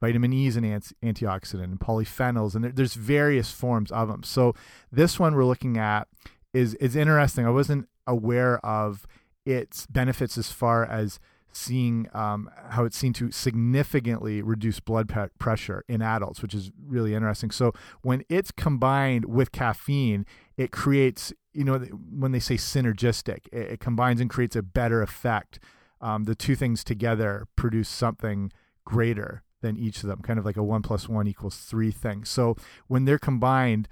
vitamin 0.00 0.32
E 0.32 0.46
is 0.46 0.56
an 0.56 0.64
antioxidant 0.64 1.64
and 1.64 1.80
polyphenols, 1.80 2.54
and 2.54 2.64
there, 2.64 2.72
there's 2.72 2.94
various 2.94 3.50
forms 3.50 3.90
of 3.90 4.08
them. 4.08 4.22
So 4.22 4.54
this 4.92 5.18
one 5.18 5.34
we're 5.34 5.44
looking 5.44 5.76
at 5.76 6.08
is 6.52 6.74
is 6.74 6.96
interesting. 6.96 7.46
I 7.46 7.50
wasn't 7.50 7.88
aware 8.06 8.64
of 8.64 9.06
its 9.44 9.86
benefits 9.86 10.38
as 10.38 10.50
far 10.50 10.84
as 10.84 11.18
seeing 11.52 12.08
um, 12.12 12.50
how 12.68 12.84
it's 12.84 12.96
seen 12.96 13.12
to 13.14 13.30
significantly 13.32 14.42
reduce 14.42 14.80
blood 14.80 15.12
pressure 15.38 15.82
in 15.88 16.02
adults, 16.02 16.42
which 16.42 16.54
is 16.54 16.70
really 16.86 17.14
interesting. 17.14 17.50
So 17.50 17.72
when 18.02 18.22
it's 18.28 18.50
combined 18.50 19.24
with 19.24 19.50
caffeine, 19.50 20.26
it 20.56 20.70
creates, 20.70 21.32
you 21.52 21.64
know, 21.64 21.78
when 21.78 22.32
they 22.32 22.38
say 22.38 22.56
synergistic, 22.56 23.46
it, 23.52 23.72
it 23.72 23.80
combines 23.80 24.20
and 24.20 24.30
creates 24.30 24.56
a 24.56 24.62
better 24.62 25.02
effect. 25.02 25.58
Um, 26.00 26.24
the 26.24 26.34
two 26.34 26.54
things 26.54 26.84
together 26.84 27.46
produce 27.56 27.88
something 27.88 28.52
greater 28.84 29.42
than 29.60 29.76
each 29.76 30.02
of 30.02 30.08
them, 30.08 30.20
kind 30.22 30.38
of 30.38 30.44
like 30.44 30.56
a 30.56 30.62
one 30.62 30.82
plus 30.82 31.08
one 31.08 31.26
equals 31.26 31.56
three 31.56 31.90
thing. 31.90 32.24
So 32.24 32.56
when 32.86 33.04
they're 33.04 33.18
combined, 33.18 33.88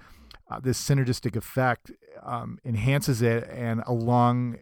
uh, 0.49 0.59
this 0.59 0.81
synergistic 0.81 1.35
effect 1.35 1.91
um, 2.23 2.57
enhances 2.63 3.21
it, 3.21 3.47
and 3.49 3.83
along 3.85 4.57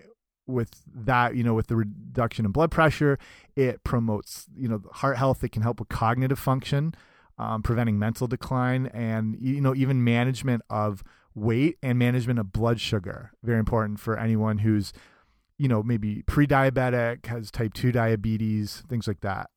with 0.48 0.82
that, 0.94 1.36
you 1.36 1.44
know, 1.44 1.54
with 1.54 1.68
the 1.68 1.76
reduction 1.76 2.46
in 2.46 2.52
blood 2.52 2.72
pressure, 2.72 3.18
it 3.56 3.84
promotes, 3.84 4.48
you 4.56 4.68
know, 4.68 4.82
heart 4.94 5.18
health. 5.18 5.44
It 5.44 5.52
can 5.52 5.62
help 5.62 5.80
with 5.80 5.90
cognitive 5.90 6.40
function, 6.40 6.94
um, 7.38 7.62
preventing 7.64 8.00
mental 8.00 8.28
decline, 8.28 8.88
and 8.88 9.38
you 9.40 9.62
know, 9.62 9.76
even 9.76 10.04
management 10.04 10.64
of 10.70 11.04
weight 11.34 11.78
and 11.84 12.00
management 12.00 12.40
of 12.40 12.52
blood 12.52 12.80
sugar. 12.80 13.32
Very 13.44 13.60
important 13.60 14.00
for 14.00 14.18
anyone 14.18 14.60
who's, 14.60 14.94
you 15.58 15.68
know, 15.68 15.84
maybe 15.84 16.24
pre-diabetic, 16.24 17.26
has 17.26 17.52
type 17.52 17.74
two 17.74 17.92
diabetes, 17.92 18.84
things 18.88 19.08
like 19.08 19.22
that. 19.22 19.50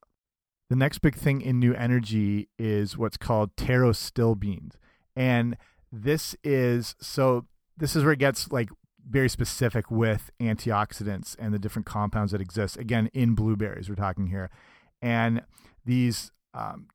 The 0.71 0.77
next 0.77 0.99
big 0.99 1.15
thing 1.15 1.41
in 1.41 1.61
Neuenergy 1.61 2.49
is 2.59 2.97
what's 2.99 3.17
called 3.17 3.57
pterostilbenes, 3.57 4.73
and 5.17 5.57
this 5.91 6.37
is 6.45 6.95
so. 7.01 7.47
This 7.77 7.95
is 7.95 8.03
where 8.03 8.13
it 8.13 8.19
gets 8.19 8.51
like 8.51 8.71
very 9.09 9.29
specific 9.29 9.91
with 9.91 10.31
antioxidants 10.41 11.35
and 11.39 11.55
the 11.55 11.59
different 11.59 11.87
compounds 11.87 12.33
that 12.33 12.41
exist. 12.41 12.77
Again, 12.77 13.09
in 13.15 13.35
blueberries, 13.35 13.89
we're 13.89 13.95
talking 13.95 14.27
here. 14.27 14.51
And 15.01 15.43
these 15.85 16.31
um, 16.55 16.87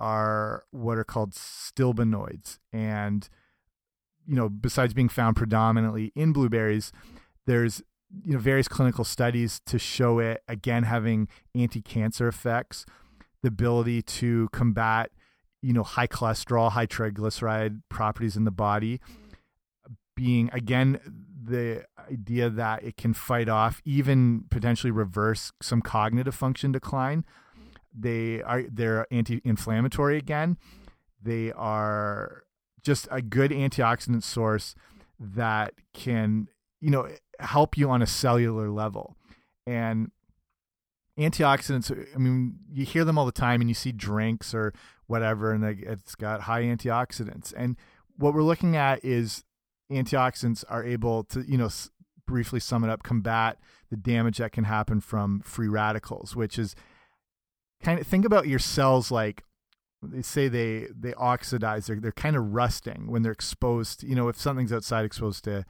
are 0.00 0.64
what 0.70 0.98
are 0.98 1.04
called 1.04 1.32
stilbenoids. 1.32 2.58
And, 2.72 3.28
you 4.26 4.36
know, 4.36 4.48
besides 4.48 4.94
being 4.94 5.08
found 5.08 5.36
predominantly 5.36 6.12
in 6.14 6.32
blueberries, 6.32 6.92
there's 7.46 7.82
you 8.24 8.32
know 8.32 8.38
various 8.38 8.68
clinical 8.68 9.04
studies 9.04 9.60
to 9.66 9.78
show 9.78 10.18
it 10.18 10.42
again 10.48 10.84
having 10.84 11.28
anti-cancer 11.54 12.28
effects 12.28 12.86
the 13.42 13.48
ability 13.48 14.02
to 14.02 14.48
combat 14.52 15.10
you 15.62 15.72
know 15.72 15.82
high 15.82 16.06
cholesterol 16.06 16.72
high 16.72 16.86
triglyceride 16.86 17.82
properties 17.88 18.36
in 18.36 18.44
the 18.44 18.50
body 18.50 19.00
being 20.14 20.50
again 20.52 20.98
the 21.48 21.84
idea 22.10 22.50
that 22.50 22.82
it 22.82 22.96
can 22.96 23.14
fight 23.14 23.48
off 23.48 23.80
even 23.84 24.44
potentially 24.50 24.90
reverse 24.90 25.52
some 25.60 25.80
cognitive 25.80 26.34
function 26.34 26.72
decline. 26.72 27.24
They 27.96 28.42
are 28.42 28.64
they're 28.70 29.06
anti-inflammatory 29.10 30.18
again. 30.18 30.58
They 31.22 31.52
are 31.52 32.44
just 32.82 33.08
a 33.10 33.22
good 33.22 33.50
antioxidant 33.50 34.22
source 34.22 34.74
that 35.18 35.74
can 35.94 36.48
you 36.80 36.90
know 36.90 37.08
help 37.38 37.76
you 37.76 37.90
on 37.90 38.02
a 38.02 38.06
cellular 38.06 38.70
level. 38.70 39.16
And 39.66 40.10
antioxidants 41.18 41.90
i 42.14 42.16
mean 42.16 42.54
you 42.70 42.84
hear 42.84 43.04
them 43.04 43.18
all 43.18 43.26
the 43.26 43.32
time 43.32 43.60
and 43.60 43.68
you 43.68 43.74
see 43.74 43.90
drinks 43.90 44.54
or 44.54 44.72
whatever 45.08 45.52
and 45.52 45.64
it's 45.64 46.14
got 46.14 46.42
high 46.42 46.62
antioxidants. 46.62 47.52
And 47.56 47.76
what 48.16 48.34
we're 48.34 48.42
looking 48.42 48.76
at 48.76 49.04
is 49.04 49.42
antioxidants 49.90 50.64
are 50.68 50.84
able 50.84 51.24
to, 51.24 51.40
you 51.48 51.56
know, 51.56 51.70
briefly 52.26 52.60
sum 52.60 52.84
it 52.84 52.90
up, 52.90 53.02
combat 53.02 53.58
the 53.90 53.96
damage 53.96 54.38
that 54.38 54.52
can 54.52 54.64
happen 54.64 55.00
from 55.00 55.40
free 55.40 55.68
radicals, 55.68 56.36
which 56.36 56.58
is 56.58 56.76
kind 57.82 57.98
of 57.98 58.06
think 58.06 58.24
about 58.24 58.46
your 58.46 58.58
cells 58.58 59.10
like 59.10 59.42
they 60.02 60.22
say 60.22 60.46
they 60.46 60.86
they 60.96 61.14
oxidize 61.14 61.86
they're, 61.86 61.98
they're 61.98 62.12
kind 62.12 62.36
of 62.36 62.54
rusting 62.54 63.06
when 63.08 63.22
they're 63.22 63.32
exposed 63.32 64.04
you 64.04 64.14
know 64.14 64.28
if 64.28 64.38
something's 64.38 64.72
outside 64.72 65.04
exposed 65.04 65.42
to 65.42 65.64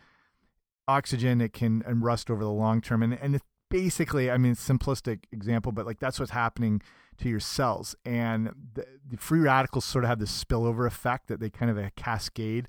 oxygen 0.88 1.40
it 1.40 1.52
can 1.52 1.82
and 1.86 2.02
rust 2.02 2.30
over 2.30 2.42
the 2.42 2.50
long 2.50 2.80
term 2.80 3.02
and 3.02 3.18
and 3.20 3.40
basically 3.70 4.30
i 4.30 4.38
mean 4.38 4.54
simplistic 4.54 5.24
example 5.30 5.70
but 5.70 5.84
like 5.84 6.00
that's 6.00 6.18
what's 6.18 6.32
happening 6.32 6.80
to 7.18 7.28
your 7.28 7.40
cells 7.40 7.94
and 8.04 8.50
the, 8.74 8.86
the 9.10 9.16
free 9.16 9.40
radicals 9.40 9.84
sort 9.84 10.04
of 10.04 10.08
have 10.08 10.18
this 10.18 10.44
spillover 10.44 10.86
effect 10.86 11.28
that 11.28 11.38
they 11.38 11.50
kind 11.50 11.70
of 11.70 11.76
a 11.76 11.90
cascade 11.96 12.66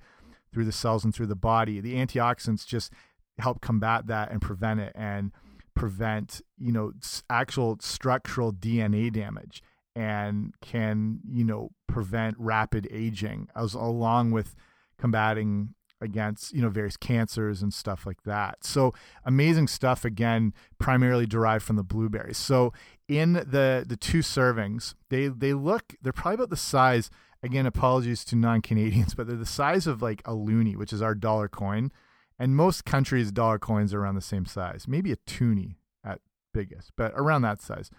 through 0.51 0.65
the 0.65 0.71
cells 0.71 1.03
and 1.03 1.13
through 1.13 1.27
the 1.27 1.35
body. 1.35 1.79
The 1.79 1.95
antioxidants 1.95 2.65
just 2.65 2.93
help 3.37 3.61
combat 3.61 4.07
that 4.07 4.31
and 4.31 4.41
prevent 4.41 4.79
it 4.79 4.91
and 4.95 5.31
prevent, 5.75 6.41
you 6.57 6.71
know, 6.71 6.91
actual 7.29 7.77
structural 7.79 8.51
DNA 8.51 9.11
damage 9.11 9.61
and 9.95 10.53
can, 10.61 11.19
you 11.29 11.43
know, 11.43 11.71
prevent 11.87 12.35
rapid 12.37 12.87
aging 12.91 13.47
as 13.55 13.73
along 13.73 14.31
with 14.31 14.55
combating 14.97 15.73
against 16.01 16.53
you 16.53 16.61
know 16.61 16.69
various 16.69 16.95
cancers 16.95 17.61
and 17.61 17.73
stuff 17.73 18.05
like 18.05 18.23
that 18.23 18.63
so 18.63 18.93
amazing 19.25 19.67
stuff 19.67 20.05
again 20.05 20.53
primarily 20.77 21.25
derived 21.25 21.63
from 21.63 21.75
the 21.75 21.83
blueberries 21.83 22.37
so 22.37 22.71
in 23.07 23.33
the 23.33 23.83
the 23.85 23.97
two 23.97 24.19
servings 24.19 24.95
they 25.09 25.27
they 25.27 25.53
look 25.53 25.95
they're 26.01 26.13
probably 26.13 26.35
about 26.35 26.49
the 26.49 26.55
size 26.55 27.09
again, 27.41 27.65
apologies 27.65 28.23
to 28.25 28.35
non 28.35 28.61
Canadians, 28.61 29.13
but 29.15 29.27
they're 29.27 29.35
the 29.35 29.45
size 29.45 29.87
of 29.87 30.01
like 30.01 30.21
a 30.25 30.31
loonie, 30.31 30.75
which 30.75 30.93
is 30.93 31.01
our 31.01 31.15
dollar 31.15 31.47
coin. 31.47 31.91
And 32.37 32.55
most 32.55 32.85
countries' 32.85 33.31
dollar 33.31 33.59
coins 33.59 33.93
are 33.93 34.01
around 34.01 34.15
the 34.15 34.21
same 34.21 34.45
size, 34.45 34.85
maybe 34.87 35.11
a 35.11 35.17
toonie 35.27 35.77
at 36.05 36.21
biggest, 36.53 36.91
but 36.95 37.11
around 37.15 37.41
that 37.41 37.61
size. 37.61 37.89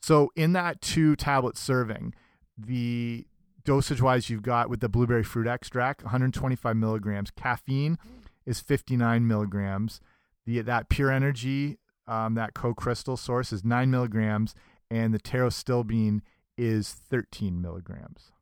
So 0.00 0.30
in 0.34 0.52
that 0.54 0.80
two 0.80 1.14
tablet 1.14 1.58
serving, 1.58 2.14
the 2.56 3.26
dosage 3.66 4.00
wise 4.00 4.30
you've 4.30 4.42
got 4.42 4.70
with 4.70 4.80
the 4.80 4.88
blueberry 4.88 5.22
fruit 5.22 5.46
extract 5.46 6.02
125 6.02 6.74
milligrams. 6.74 7.30
Caffeine 7.30 7.98
is 8.46 8.60
59 8.60 9.26
milligrams. 9.26 10.00
The 10.46 10.62
that 10.62 10.88
Purenergy 10.88 11.76
um, 12.06 12.34
that 12.34 12.54
co-crystal 12.54 13.16
source 13.16 13.52
is 13.52 13.64
9 13.64 13.90
milligrams 13.90 14.54
and 14.90 15.12
the 15.12 15.18
pterostilbene 15.18 16.20
is 16.56 16.92
13 16.92 17.60
milligrams. 17.60 18.32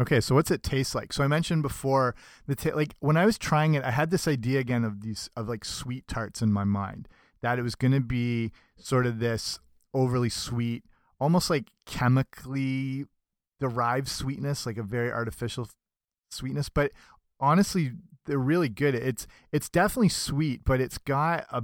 Okay, 0.00 0.20
so 0.20 0.34
what's 0.34 0.50
it 0.50 0.62
taste 0.62 0.94
like? 0.94 1.12
So 1.12 1.24
I 1.24 1.28
mentioned 1.28 1.62
before 1.62 2.14
the 2.46 2.72
like 2.74 2.94
when 3.00 3.16
I 3.16 3.24
was 3.24 3.38
trying 3.38 3.74
it, 3.74 3.84
I 3.84 3.90
had 3.90 4.10
this 4.10 4.28
idea 4.28 4.60
again 4.60 4.84
of 4.84 5.02
these 5.02 5.30
of 5.36 5.48
like 5.48 5.64
sweet 5.64 6.06
tarts 6.06 6.42
in 6.42 6.52
my 6.52 6.64
mind 6.64 7.08
that 7.40 7.58
it 7.58 7.62
was 7.62 7.74
going 7.74 7.92
to 7.92 8.00
be 8.00 8.52
sort 8.76 9.06
of 9.06 9.18
this 9.18 9.58
overly 9.92 10.28
sweet, 10.28 10.84
almost 11.20 11.50
like 11.50 11.70
chemically 11.86 13.06
derived 13.62 14.08
sweetness, 14.08 14.66
like 14.66 14.76
a 14.76 14.82
very 14.82 15.10
artificial 15.10 15.68
sweetness. 16.30 16.68
But 16.68 16.90
honestly, 17.38 17.92
they're 18.26 18.38
really 18.38 18.68
good. 18.68 18.94
It's 18.94 19.26
it's 19.52 19.68
definitely 19.68 20.08
sweet, 20.08 20.64
but 20.64 20.80
it's 20.80 20.98
got 20.98 21.46
a 21.50 21.62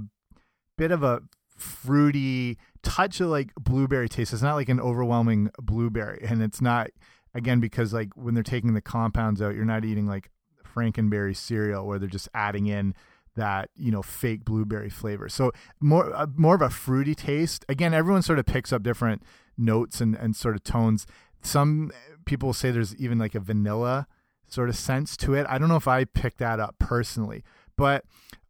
bit 0.77 0.91
of 0.91 1.03
a 1.03 1.21
fruity 1.57 2.57
touch 2.81 3.19
of 3.19 3.27
like 3.27 3.53
blueberry 3.55 4.07
taste. 4.07 4.31
It's 4.31 4.41
not 4.41 4.55
like 4.55 4.69
an 4.69 4.79
overwhelming 4.79 5.49
blueberry, 5.61 6.25
and 6.27 6.41
it's 6.41 6.61
not 6.61 6.89
again 7.33 7.59
because 7.59 7.93
like 7.93 8.15
when 8.15 8.33
they're 8.33 8.43
taking 8.43 8.73
the 8.73 8.81
compounds 8.81 9.41
out, 9.41 9.55
you're 9.55 9.65
not 9.65 9.83
eating 9.83 10.07
like 10.07 10.29
Frankenberry 10.63 11.35
cereal 11.35 11.85
where 11.85 11.99
they're 11.99 12.07
just 12.07 12.29
adding 12.33 12.67
in 12.67 12.93
that 13.35 13.69
you 13.75 13.91
know 13.91 14.01
fake 14.01 14.45
blueberry 14.45 14.89
flavor. 14.89 15.29
So 15.29 15.51
more 15.79 16.13
uh, 16.15 16.27
more 16.35 16.55
of 16.55 16.61
a 16.61 16.69
fruity 16.69 17.15
taste. 17.15 17.65
Again, 17.67 17.93
everyone 17.93 18.21
sort 18.21 18.39
of 18.39 18.45
picks 18.45 18.71
up 18.71 18.83
different 18.83 19.23
notes 19.57 20.01
and 20.01 20.15
and 20.15 20.35
sort 20.35 20.55
of 20.55 20.63
tones. 20.63 21.05
Some 21.41 21.91
people 22.25 22.53
say 22.53 22.71
there's 22.71 22.95
even 22.95 23.17
like 23.17 23.35
a 23.35 23.39
vanilla 23.39 24.07
sort 24.47 24.69
of 24.69 24.75
sense 24.75 25.15
to 25.17 25.33
it. 25.33 25.45
I 25.49 25.57
don't 25.57 25.69
know 25.69 25.75
if 25.75 25.87
I 25.87 26.05
picked 26.05 26.39
that 26.39 26.59
up 26.59 26.75
personally, 26.79 27.43
but 27.77 28.03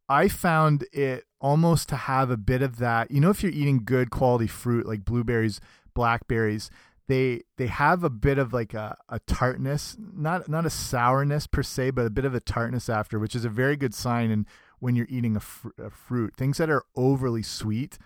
I 0.07 0.27
found 0.27 0.85
it 0.91 1.25
almost 1.39 1.89
to 1.89 1.95
have 1.95 2.29
a 2.29 2.37
bit 2.37 2.61
of 2.61 2.77
that. 2.77 3.11
You 3.11 3.19
know, 3.19 3.29
if 3.29 3.43
you're 3.43 3.51
eating 3.51 3.81
good 3.83 4.09
quality 4.09 4.47
fruit 4.47 4.85
like 4.85 5.05
blueberries, 5.05 5.61
blackberries, 5.93 6.69
they 7.07 7.41
they 7.57 7.67
have 7.67 8.03
a 8.03 8.09
bit 8.09 8.37
of 8.37 8.53
like 8.53 8.73
a, 8.73 8.95
a 9.09 9.19
tartness, 9.19 9.97
not 9.99 10.47
not 10.47 10.65
a 10.65 10.69
sourness 10.69 11.47
per 11.47 11.63
se, 11.63 11.91
but 11.91 12.05
a 12.05 12.09
bit 12.09 12.25
of 12.25 12.35
a 12.35 12.39
tartness 12.39 12.89
after, 12.89 13.19
which 13.19 13.35
is 13.35 13.45
a 13.45 13.49
very 13.49 13.75
good 13.75 13.93
sign. 13.93 14.31
And 14.31 14.45
when 14.79 14.95
you're 14.95 15.07
eating 15.09 15.35
a, 15.35 15.39
fr 15.39 15.69
a 15.77 15.89
fruit, 15.89 16.35
things 16.35 16.57
that 16.57 16.69
are 16.69 16.83
overly 16.95 17.43
sweet 17.43 17.97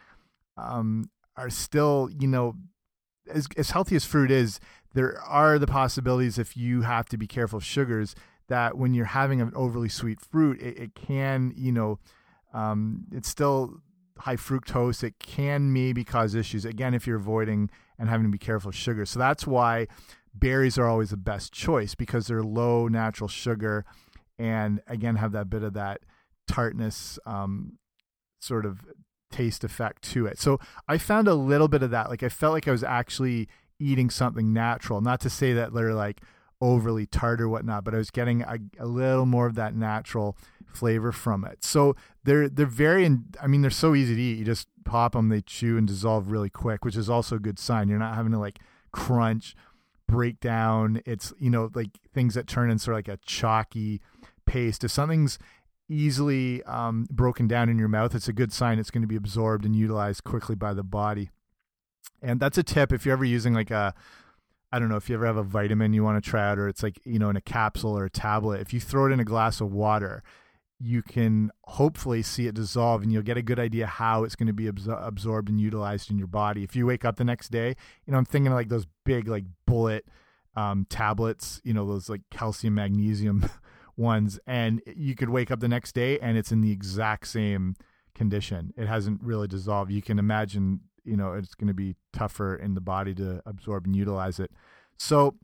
um, 0.58 1.10
are 1.36 1.50
still, 1.50 2.10
you 2.18 2.28
know, 2.28 2.56
as 3.30 3.48
as 3.58 3.72
healthy 3.72 3.96
as 3.96 4.06
fruit 4.06 4.32
is, 4.32 4.60
there 4.94 5.20
are 5.22 5.58
the 5.60 5.68
possibilities 5.68 6.38
if 6.38 6.56
you 6.56 6.82
have 6.82 7.06
to 7.10 7.18
be 7.18 7.28
careful 7.28 7.58
of 7.58 7.66
sugars 7.66 8.16
that 8.48 8.78
when 8.78 8.94
you're 8.94 9.06
having 9.06 9.42
an 9.42 9.52
overly 9.56 9.90
sweet 9.90 10.20
fruit, 10.20 10.62
it, 10.62 10.78
it 10.78 10.96
can, 10.96 11.54
you 11.56 11.72
know, 11.72 12.00
um, 12.54 13.06
it's 13.12 13.30
still 13.30 13.82
high 14.20 14.36
fructose. 14.36 15.04
It 15.04 15.20
can 15.20 15.74
maybe 15.74 16.04
cause 16.04 16.36
issues 16.36 16.66
again 16.66 16.94
if 16.94 17.08
you're 17.08 17.18
avoiding 17.18 17.70
and 17.98 18.10
having 18.10 18.26
to 18.26 18.32
be 18.32 18.38
careful 18.38 18.70
of 18.70 18.76
sugar. 18.76 19.06
So 19.06 19.20
that's 19.20 19.48
why 19.48 19.88
berries 20.34 20.78
are 20.78 20.88
always 20.88 21.12
the 21.12 21.18
best 21.18 21.54
choice 21.54 21.96
because 21.96 22.28
they're 22.28 22.44
low 22.44 22.88
natural 22.88 23.28
sugar 23.28 23.86
and 24.40 24.82
again 24.88 25.16
have 25.16 25.32
that 25.32 25.50
bit 25.50 25.62
of 25.62 25.74
that 25.74 26.02
tartness 26.48 27.20
um, 27.26 27.78
sort 28.40 28.66
of 28.66 28.80
taste 29.34 29.64
effect 29.64 30.04
to 30.04 30.28
it. 30.28 30.40
So 30.40 30.60
I 30.88 30.98
found 30.98 31.28
a 31.28 31.34
little 31.34 31.68
bit 31.68 31.82
of 31.82 31.90
that. 31.92 32.10
Like 32.10 32.22
I 32.22 32.30
felt 32.30 32.54
like 32.54 32.68
I 32.68 32.72
was 32.72 32.84
actually 32.84 33.50
eating 33.80 34.10
something 34.10 34.54
natural. 34.54 35.02
Not 35.02 35.20
to 35.22 35.30
say 35.30 35.54
that 35.54 35.74
they're 35.74 35.96
like 35.96 36.22
overly 36.62 37.08
tart 37.08 37.42
or 37.42 37.50
whatnot, 37.50 37.84
but 37.84 37.96
I 37.96 37.98
was 37.98 38.12
getting 38.12 38.44
a, 38.44 38.58
a 38.80 38.86
little 38.86 39.26
more 39.26 39.48
of 39.48 39.56
that 39.56 39.76
natural 39.76 40.38
flavor 40.68 41.12
from 41.12 41.44
it. 41.46 41.64
So 41.64 41.96
they're 42.24 42.48
they're 42.48 42.66
very 42.66 43.06
I 43.42 43.48
mean 43.48 43.62
they're 43.62 43.72
so 43.72 43.96
easy 43.96 44.16
to 44.16 44.22
eat. 44.22 44.38
You 44.38 44.46
just 44.46 44.68
pop 44.86 45.14
them, 45.14 45.30
they 45.30 45.42
chew 45.42 45.78
and 45.78 45.88
dissolve 45.88 46.30
really 46.30 46.50
quick, 46.50 46.86
which 46.86 46.96
is 46.96 47.10
also 47.10 47.38
a 47.38 47.40
good 47.40 47.58
sign. 47.58 47.90
You're 47.90 48.00
not 48.00 48.16
having 48.16 48.32
to 48.34 48.40
like 48.40 48.60
crunch, 48.92 49.56
break 50.08 50.40
down. 50.40 51.02
It's 51.06 51.34
you 51.40 51.50
know 51.50 51.72
like 51.74 51.90
things 52.14 52.36
that 52.36 52.48
turn 52.48 52.70
into 52.70 52.84
sort 52.84 52.94
of 52.94 52.98
like 53.00 53.20
a 53.20 53.26
chalky 53.26 54.00
paste. 54.46 54.84
If 54.84 54.92
something's 54.92 55.40
easily 55.94 56.64
um, 56.64 57.08
broken 57.10 57.48
down 57.48 57.70
in 57.70 57.78
your 57.78 57.88
mouth, 57.88 58.16
it's 58.16 58.28
a 58.28 58.34
good 58.34 58.52
sign 58.52 58.80
it's 58.80 58.92
going 58.92 59.02
to 59.02 59.08
be 59.08 59.16
absorbed 59.16 59.66
and 59.66 59.76
utilized 59.76 60.24
quickly 60.24 60.56
by 60.56 60.74
the 60.74 60.84
body. 60.84 61.30
And 62.22 62.40
that's 62.40 62.58
a 62.58 62.64
tip 62.64 62.92
if 62.92 63.06
you're 63.06 63.14
ever 63.14 63.26
using 63.26 63.54
like 63.54 63.72
a 63.72 63.94
I 64.72 64.80
don't 64.80 64.90
know 64.90 64.96
if 64.96 65.08
you 65.08 65.14
ever 65.14 65.28
have 65.28 65.38
a 65.38 65.44
vitamin 65.44 65.94
you 65.94 66.04
want 66.04 66.22
to 66.24 66.28
try 66.28 66.50
out, 66.50 66.58
or 66.58 66.68
it's 66.68 66.82
like, 66.82 67.00
you 67.06 67.20
know, 67.20 67.30
in 67.30 67.36
a 67.36 67.42
capsule 67.42 67.96
or 67.96 68.06
a 68.06 68.10
tablet. 68.10 68.60
If 68.60 68.74
you 68.74 68.80
throw 68.80 69.06
it 69.06 69.12
in 69.12 69.20
a 69.20 69.24
glass 69.24 69.62
of 69.62 69.72
water, 69.72 70.24
you 70.80 71.04
can 71.04 71.52
hopefully 71.66 72.24
see 72.24 72.48
it 72.48 72.56
dissolve 72.56 73.04
and 73.04 73.14
you'll 73.14 73.22
get 73.22 73.38
a 73.38 73.44
good 73.44 73.60
idea 73.60 73.86
how 73.86 74.24
it's 74.24 74.36
going 74.36 74.48
to 74.48 74.54
be 74.54 74.66
absor 74.66 75.06
absorbed 75.06 75.48
and 75.48 75.62
utilized 75.62 76.10
in 76.10 76.18
your 76.18 76.28
body. 76.28 76.64
If 76.64 76.76
you 76.76 76.88
wake 76.88 77.06
up 77.06 77.18
the 77.18 77.24
next 77.24 77.52
day, 77.52 77.76
you 78.06 78.12
know, 78.12 78.18
I'm 78.18 78.26
thinking 78.26 78.52
like 78.52 78.70
those 78.70 78.88
big 79.06 79.28
like 79.28 79.44
bullet 79.68 80.08
um, 80.56 80.88
tablets, 80.90 81.62
you 81.64 81.74
know, 81.76 81.88
those 81.88 82.10
like 82.10 82.22
calcium 82.32 82.74
magnesium 82.74 83.48
ones, 83.96 84.40
and 84.48 84.82
you 84.86 85.16
could 85.16 85.30
wake 85.30 85.52
up 85.52 85.60
the 85.60 85.68
next 85.68 85.94
day 85.94 86.20
and 86.20 86.38
it's 86.38 86.52
in 86.52 86.62
the 86.62 86.72
exact 86.72 87.28
same 87.28 87.76
condition. 88.16 88.74
It 88.78 88.88
hasn't 88.88 89.22
really 89.22 89.48
dissolved. 89.48 89.92
You 89.92 90.02
can 90.02 90.20
imagine, 90.20 90.82
you 91.04 91.18
know, 91.18 91.34
it's 91.34 91.56
going 91.56 91.68
to 91.68 91.74
be 91.74 91.96
tougher 92.12 92.56
in 92.56 92.74
the 92.74 92.82
body 92.82 93.14
to 93.16 93.42
absorb 93.46 93.86
and 93.86 93.96
utilize 93.96 94.40
it. 94.40 94.52
So 94.98 95.36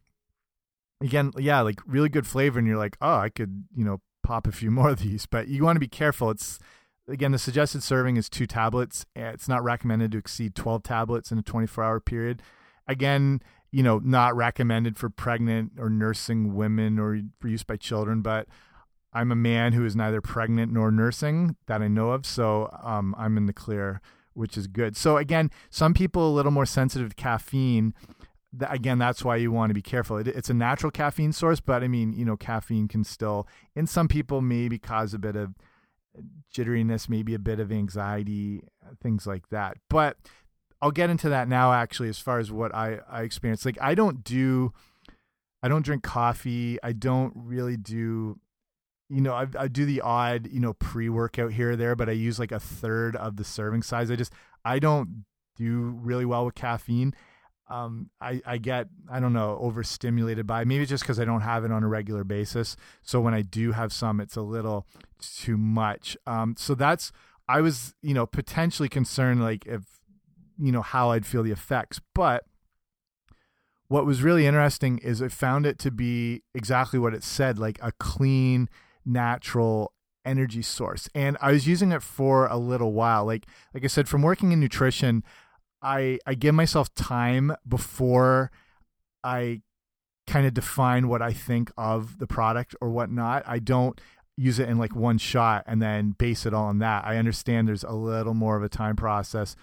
again, 1.01 1.31
yeah, 1.37 1.61
like 1.61 1.79
really 1.85 2.09
good 2.09 2.27
flavor, 2.27 2.59
and 2.59 2.67
you're 2.67 2.77
like, 2.77 2.97
oh, 3.01 3.17
I 3.17 3.29
could, 3.29 3.65
you 3.75 3.85
know, 3.85 4.01
pop 4.23 4.47
a 4.47 4.51
few 4.51 4.71
more 4.71 4.89
of 4.89 4.99
these, 4.99 5.25
but 5.25 5.47
you 5.47 5.63
want 5.63 5.75
to 5.75 5.81
be 5.81 5.87
careful. 5.87 6.29
It's 6.31 6.59
again 7.07 7.31
the 7.31 7.39
suggested 7.39 7.83
serving 7.83 8.17
is 8.17 8.29
two 8.29 8.45
tablets. 8.45 9.05
It's 9.15 9.47
not 9.47 9.63
recommended 9.63 10.11
to 10.13 10.17
exceed 10.17 10.55
12 10.55 10.83
tablets 10.83 11.31
in 11.31 11.39
a 11.39 11.43
24 11.43 11.83
hour 11.83 11.99
period. 11.99 12.41
Again, 12.87 13.41
you 13.71 13.83
know, 13.83 13.99
not 13.99 14.35
recommended 14.35 14.97
for 14.97 15.09
pregnant 15.09 15.73
or 15.77 15.89
nursing 15.89 16.55
women 16.55 16.99
or 16.99 17.21
for 17.39 17.47
use 17.47 17.63
by 17.63 17.77
children, 17.77 18.21
but 18.21 18.47
I'm 19.13 19.31
a 19.31 19.35
man 19.35 19.73
who 19.73 19.85
is 19.85 19.95
neither 19.95 20.21
pregnant 20.21 20.71
nor 20.71 20.91
nursing 20.91 21.55
that 21.67 21.81
I 21.81 21.87
know 21.87 22.11
of, 22.11 22.25
so 22.25 22.69
um, 22.83 23.15
I'm 23.17 23.37
in 23.37 23.45
the 23.47 23.53
clear, 23.53 24.01
which 24.33 24.57
is 24.57 24.67
good. 24.67 24.95
So 24.95 25.17
again, 25.17 25.49
some 25.69 25.93
people 25.93 26.29
a 26.29 26.33
little 26.33 26.51
more 26.51 26.65
sensitive 26.65 27.09
to 27.09 27.15
caffeine 27.15 27.93
again, 28.67 28.97
that's 28.97 29.23
why 29.23 29.35
you 29.35 29.51
want 29.51 29.69
to 29.69 29.73
be 29.73 29.81
careful. 29.81 30.17
It, 30.17 30.27
it's 30.27 30.49
a 30.49 30.53
natural 30.53 30.91
caffeine 30.91 31.31
source, 31.31 31.59
but 31.59 31.83
I 31.83 31.87
mean, 31.87 32.13
you 32.13 32.25
know, 32.25 32.37
caffeine 32.37 32.87
can 32.87 33.03
still, 33.03 33.47
in 33.75 33.87
some 33.87 34.07
people, 34.07 34.41
maybe 34.41 34.79
cause 34.79 35.13
a 35.13 35.19
bit 35.19 35.35
of 35.35 35.53
jitteriness, 36.53 37.09
maybe 37.09 37.33
a 37.33 37.39
bit 37.39 37.59
of 37.59 37.71
anxiety, 37.71 38.61
things 39.01 39.27
like 39.27 39.49
that. 39.49 39.77
But 39.89 40.17
I'll 40.81 40.91
get 40.91 41.09
into 41.09 41.29
that 41.29 41.47
now, 41.47 41.73
actually, 41.73 42.09
as 42.09 42.19
far 42.19 42.39
as 42.39 42.51
what 42.51 42.73
I, 42.73 42.99
I 43.09 43.23
experience. 43.23 43.65
Like, 43.65 43.77
I 43.81 43.95
don't 43.95 44.23
do, 44.23 44.73
I 45.61 45.67
don't 45.67 45.83
drink 45.83 46.03
coffee. 46.03 46.77
I 46.81 46.93
don't 46.93 47.33
really 47.35 47.77
do, 47.77 48.39
you 49.09 49.21
know, 49.21 49.33
I, 49.33 49.47
I 49.57 49.67
do 49.67 49.85
the 49.85 50.01
odd, 50.01 50.47
you 50.51 50.59
know, 50.59 50.73
pre 50.73 51.09
workout 51.09 51.53
here 51.53 51.71
or 51.71 51.75
there, 51.75 51.95
but 51.95 52.09
I 52.09 52.13
use 52.13 52.39
like 52.39 52.51
a 52.51 52.59
third 52.59 53.15
of 53.15 53.35
the 53.35 53.43
serving 53.43 53.83
size. 53.83 54.09
I 54.09 54.15
just, 54.15 54.33
I 54.63 54.79
don't 54.79 55.25
do 55.57 55.97
really 56.01 56.25
well 56.25 56.45
with 56.45 56.55
caffeine 56.55 57.13
um, 57.69 58.09
I, 58.19 58.41
I 58.45 58.57
get 58.57 58.87
I 59.09 59.19
don't 59.19 59.33
know 59.33 59.57
overstimulated 59.61 60.47
by 60.47 60.63
maybe 60.65 60.85
just 60.85 61.03
because 61.03 61.19
I 61.19 61.25
don't 61.25 61.41
have 61.41 61.63
it 61.63 61.71
on 61.71 61.83
a 61.83 61.87
regular 61.87 62.23
basis. 62.23 62.75
So 63.01 63.21
when 63.21 63.33
I 63.33 63.41
do 63.41 63.71
have 63.73 63.93
some, 63.93 64.19
it's 64.19 64.35
a 64.35 64.41
little 64.41 64.87
too 65.19 65.57
much. 65.57 66.17
Um, 66.25 66.55
so 66.57 66.73
that's 66.75 67.11
I 67.47 67.61
was 67.61 67.93
you 68.01 68.13
know 68.13 68.25
potentially 68.25 68.89
concerned 68.89 69.41
like 69.41 69.65
if 69.65 69.83
you 70.59 70.71
know 70.71 70.81
how 70.81 71.11
I'd 71.11 71.25
feel 71.25 71.43
the 71.43 71.51
effects, 71.51 71.99
but 72.13 72.43
what 73.87 74.05
was 74.05 74.21
really 74.21 74.45
interesting 74.45 74.99
is 74.99 75.21
I 75.21 75.29
found 75.29 75.65
it 75.65 75.79
to 75.79 75.91
be 75.91 76.43
exactly 76.53 76.99
what 76.99 77.13
it 77.13 77.23
said, 77.23 77.57
like 77.57 77.79
a 77.81 77.91
clean, 77.93 78.69
natural 79.03 79.93
energy 80.23 80.61
source. 80.61 81.09
And 81.15 81.37
I 81.41 81.51
was 81.51 81.67
using 81.67 81.91
it 81.91 82.03
for 82.03 82.45
a 82.47 82.57
little 82.57 82.93
while. 82.93 83.25
Like 83.25 83.47
like 83.73 83.83
I 83.83 83.87
said, 83.87 84.07
from 84.07 84.21
working 84.21 84.51
in 84.51 84.59
nutrition. 84.59 85.23
I 85.81 86.19
I 86.25 86.33
give 86.33 86.53
myself 86.55 86.93
time 86.93 87.55
before 87.67 88.51
I 89.23 89.61
kind 90.27 90.45
of 90.45 90.53
define 90.53 91.07
what 91.07 91.21
I 91.21 91.33
think 91.33 91.71
of 91.77 92.19
the 92.19 92.27
product 92.27 92.75
or 92.81 92.89
whatnot. 92.89 93.43
I 93.47 93.59
don't 93.59 93.99
use 94.37 94.59
it 94.59 94.69
in 94.69 94.77
like 94.77 94.95
one 94.95 95.17
shot 95.17 95.63
and 95.67 95.81
then 95.81 96.11
base 96.11 96.45
it 96.45 96.53
all 96.53 96.65
on 96.65 96.79
that. 96.79 97.05
I 97.05 97.17
understand 97.17 97.67
there's 97.67 97.83
a 97.83 97.93
little 97.93 98.33
more 98.33 98.55
of 98.55 98.63
a 98.63 98.69
time 98.69 98.95
process. 98.95 99.55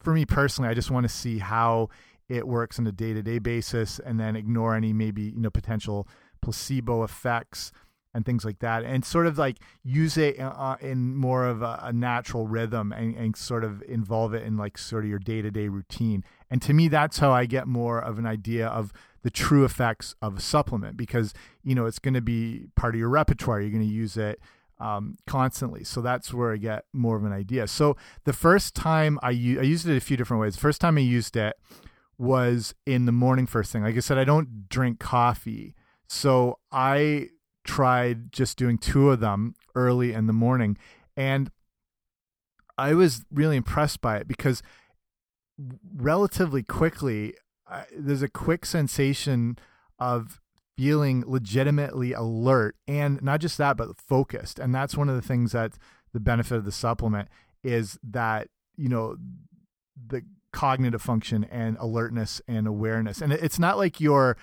For 0.00 0.12
me 0.12 0.24
personally, 0.24 0.70
I 0.70 0.74
just 0.74 0.90
want 0.90 1.04
to 1.04 1.08
see 1.08 1.38
how 1.38 1.88
it 2.28 2.46
works 2.46 2.78
on 2.78 2.86
a 2.86 2.92
day-to-day 2.92 3.40
basis 3.40 3.98
and 3.98 4.18
then 4.18 4.36
ignore 4.36 4.74
any 4.74 4.92
maybe, 4.92 5.22
you 5.22 5.40
know, 5.40 5.50
potential 5.50 6.08
placebo 6.40 7.02
effects 7.04 7.72
and 8.14 8.26
things 8.26 8.44
like 8.44 8.58
that, 8.58 8.84
and 8.84 9.04
sort 9.04 9.26
of 9.26 9.38
like 9.38 9.56
use 9.82 10.16
it 10.16 10.38
uh, 10.38 10.50
uh, 10.50 10.76
in 10.80 11.16
more 11.16 11.46
of 11.46 11.62
a, 11.62 11.90
natural 11.94 12.46
rhythm 12.46 12.92
and, 12.92 13.16
and, 13.16 13.36
sort 13.36 13.64
of 13.64 13.82
involve 13.88 14.34
it 14.34 14.42
in 14.42 14.56
like 14.56 14.76
sort 14.76 15.04
of 15.04 15.10
your 15.10 15.18
day 15.18 15.40
to 15.40 15.50
day 15.50 15.68
routine. 15.68 16.22
And 16.50 16.60
to 16.62 16.74
me, 16.74 16.88
that's 16.88 17.18
how 17.18 17.32
I 17.32 17.46
get 17.46 17.66
more 17.66 17.98
of 17.98 18.18
an 18.18 18.26
idea 18.26 18.66
of 18.66 18.92
the 19.22 19.30
true 19.30 19.64
effects 19.64 20.14
of 20.20 20.36
a 20.36 20.40
supplement 20.40 20.96
because 20.96 21.32
you 21.62 21.74
know 21.74 21.86
it's 21.86 21.98
going 21.98 22.14
to 22.14 22.20
be 22.20 22.66
part 22.76 22.94
of 22.94 22.98
your 22.98 23.08
repertoire. 23.08 23.60
You're 23.60 23.70
going 23.70 23.88
to 23.88 23.94
use 23.94 24.16
it 24.16 24.40
um, 24.78 25.16
constantly, 25.26 25.84
so 25.84 26.00
that's 26.00 26.32
where 26.34 26.52
I 26.52 26.56
get 26.56 26.84
more 26.92 27.16
of 27.16 27.24
an 27.24 27.32
idea. 27.32 27.66
So 27.66 27.96
the 28.24 28.32
first 28.32 28.74
time 28.74 29.18
I, 29.22 29.28
I 29.28 29.30
used 29.32 29.88
it 29.88 29.96
a 29.96 30.00
few 30.00 30.16
different 30.16 30.40
ways. 30.40 30.54
The 30.54 30.60
first 30.60 30.80
time 30.80 30.98
I 30.98 31.02
used 31.02 31.36
it 31.36 31.56
was 32.18 32.74
in 32.86 33.06
the 33.06 33.12
morning 33.12 33.46
first 33.46 33.72
thing. 33.72 33.82
Like 33.82 33.96
I 33.96 34.00
said, 34.00 34.18
I 34.18 34.24
don't 34.24 34.68
drink 34.68 34.98
coffee. 34.98 35.74
So 36.06 36.58
I 36.70 37.28
tried 37.64 38.32
just 38.32 38.58
doing 38.58 38.78
two 38.78 39.10
of 39.10 39.20
them 39.20 39.54
early 39.74 40.12
in 40.12 40.26
the 40.26 40.32
morning. 40.32 40.76
And 41.16 41.50
I 42.76 42.94
was 42.94 43.24
really 43.32 43.56
impressed 43.56 44.00
by 44.00 44.16
it 44.16 44.28
because 44.28 44.62
relatively 45.96 46.62
quickly, 46.62 47.34
there's 47.96 48.22
a 48.22 48.28
quick 48.28 48.66
sensation 48.66 49.58
of 49.98 50.41
feeling 50.76 51.24
legitimately 51.26 52.12
alert 52.12 52.76
and 52.88 53.22
not 53.22 53.40
just 53.40 53.58
that, 53.58 53.76
but 53.76 53.96
focused. 53.96 54.58
And 54.58 54.74
that's 54.74 54.96
one 54.96 55.08
of 55.08 55.14
the 55.14 55.22
things 55.22 55.52
that 55.52 55.72
the 56.12 56.20
benefit 56.20 56.56
of 56.56 56.64
the 56.64 56.72
supplement 56.72 57.28
is 57.62 57.98
that, 58.02 58.48
you 58.76 58.88
know, 58.88 59.16
the 60.06 60.22
cognitive 60.52 61.02
function 61.02 61.44
and 61.44 61.76
alertness 61.78 62.40
and 62.48 62.66
awareness. 62.66 63.20
And 63.20 63.32
it's 63.32 63.58
not 63.58 63.78
like 63.78 64.00
you're, 64.00 64.36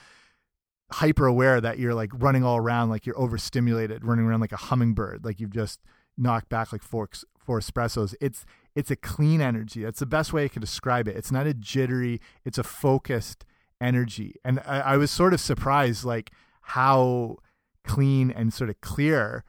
hyper 0.91 1.27
aware 1.27 1.61
that 1.61 1.77
you're 1.77 1.93
like 1.93 2.09
running 2.13 2.43
all 2.43 2.57
around 2.57 2.89
like 2.89 3.05
you're 3.05 3.19
overstimulated 3.19 4.03
running 4.03 4.25
around 4.25 4.39
like 4.39 4.51
a 4.51 4.57
hummingbird 4.57 5.23
like 5.23 5.39
you've 5.39 5.53
just 5.53 5.79
knocked 6.17 6.49
back 6.49 6.71
like 6.71 6.81
four 6.81 7.07
four 7.37 7.59
espressos 7.59 8.15
it's 8.19 8.43
it's 8.75 8.89
a 8.89 8.95
clean 8.95 9.39
energy 9.39 9.83
that's 9.83 9.99
the 9.99 10.05
best 10.05 10.33
way 10.33 10.45
i 10.45 10.47
could 10.47 10.61
describe 10.61 11.07
it 11.07 11.15
it's 11.15 11.31
not 11.31 11.45
a 11.45 11.53
jittery 11.53 12.19
it's 12.43 12.57
a 12.57 12.63
focused 12.63 13.45
energy 13.81 14.35
and 14.43 14.59
I, 14.65 14.79
I 14.79 14.97
was 14.97 15.11
sort 15.11 15.33
of 15.33 15.39
surprised 15.39 16.03
like 16.03 16.31
how 16.61 17.37
clean 17.85 18.29
and 18.29 18.53
sort 18.53 18.69
of 18.69 18.79
clear 18.81 19.43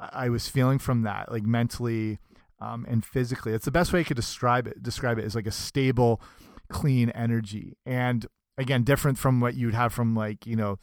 I 0.00 0.28
was 0.28 0.48
feeling 0.48 0.78
from 0.78 1.02
that, 1.02 1.30
like 1.30 1.44
mentally 1.44 2.18
um, 2.58 2.86
and 2.88 3.04
physically. 3.04 3.52
It's 3.52 3.64
the 3.64 3.70
best 3.70 3.92
way 3.92 4.00
I 4.00 4.04
could 4.04 4.16
describe 4.16 4.66
it. 4.66 4.82
Describe 4.82 5.18
it 5.18 5.24
as 5.24 5.34
like 5.34 5.46
a 5.46 5.52
stable, 5.52 6.20
clean 6.68 7.10
energy, 7.10 7.76
and 7.84 8.26
again, 8.56 8.82
different 8.82 9.18
from 9.18 9.40
what 9.40 9.54
you'd 9.54 9.74
have 9.74 9.92
from 9.92 10.14
like 10.14 10.46
you 10.46 10.56
know 10.56 10.78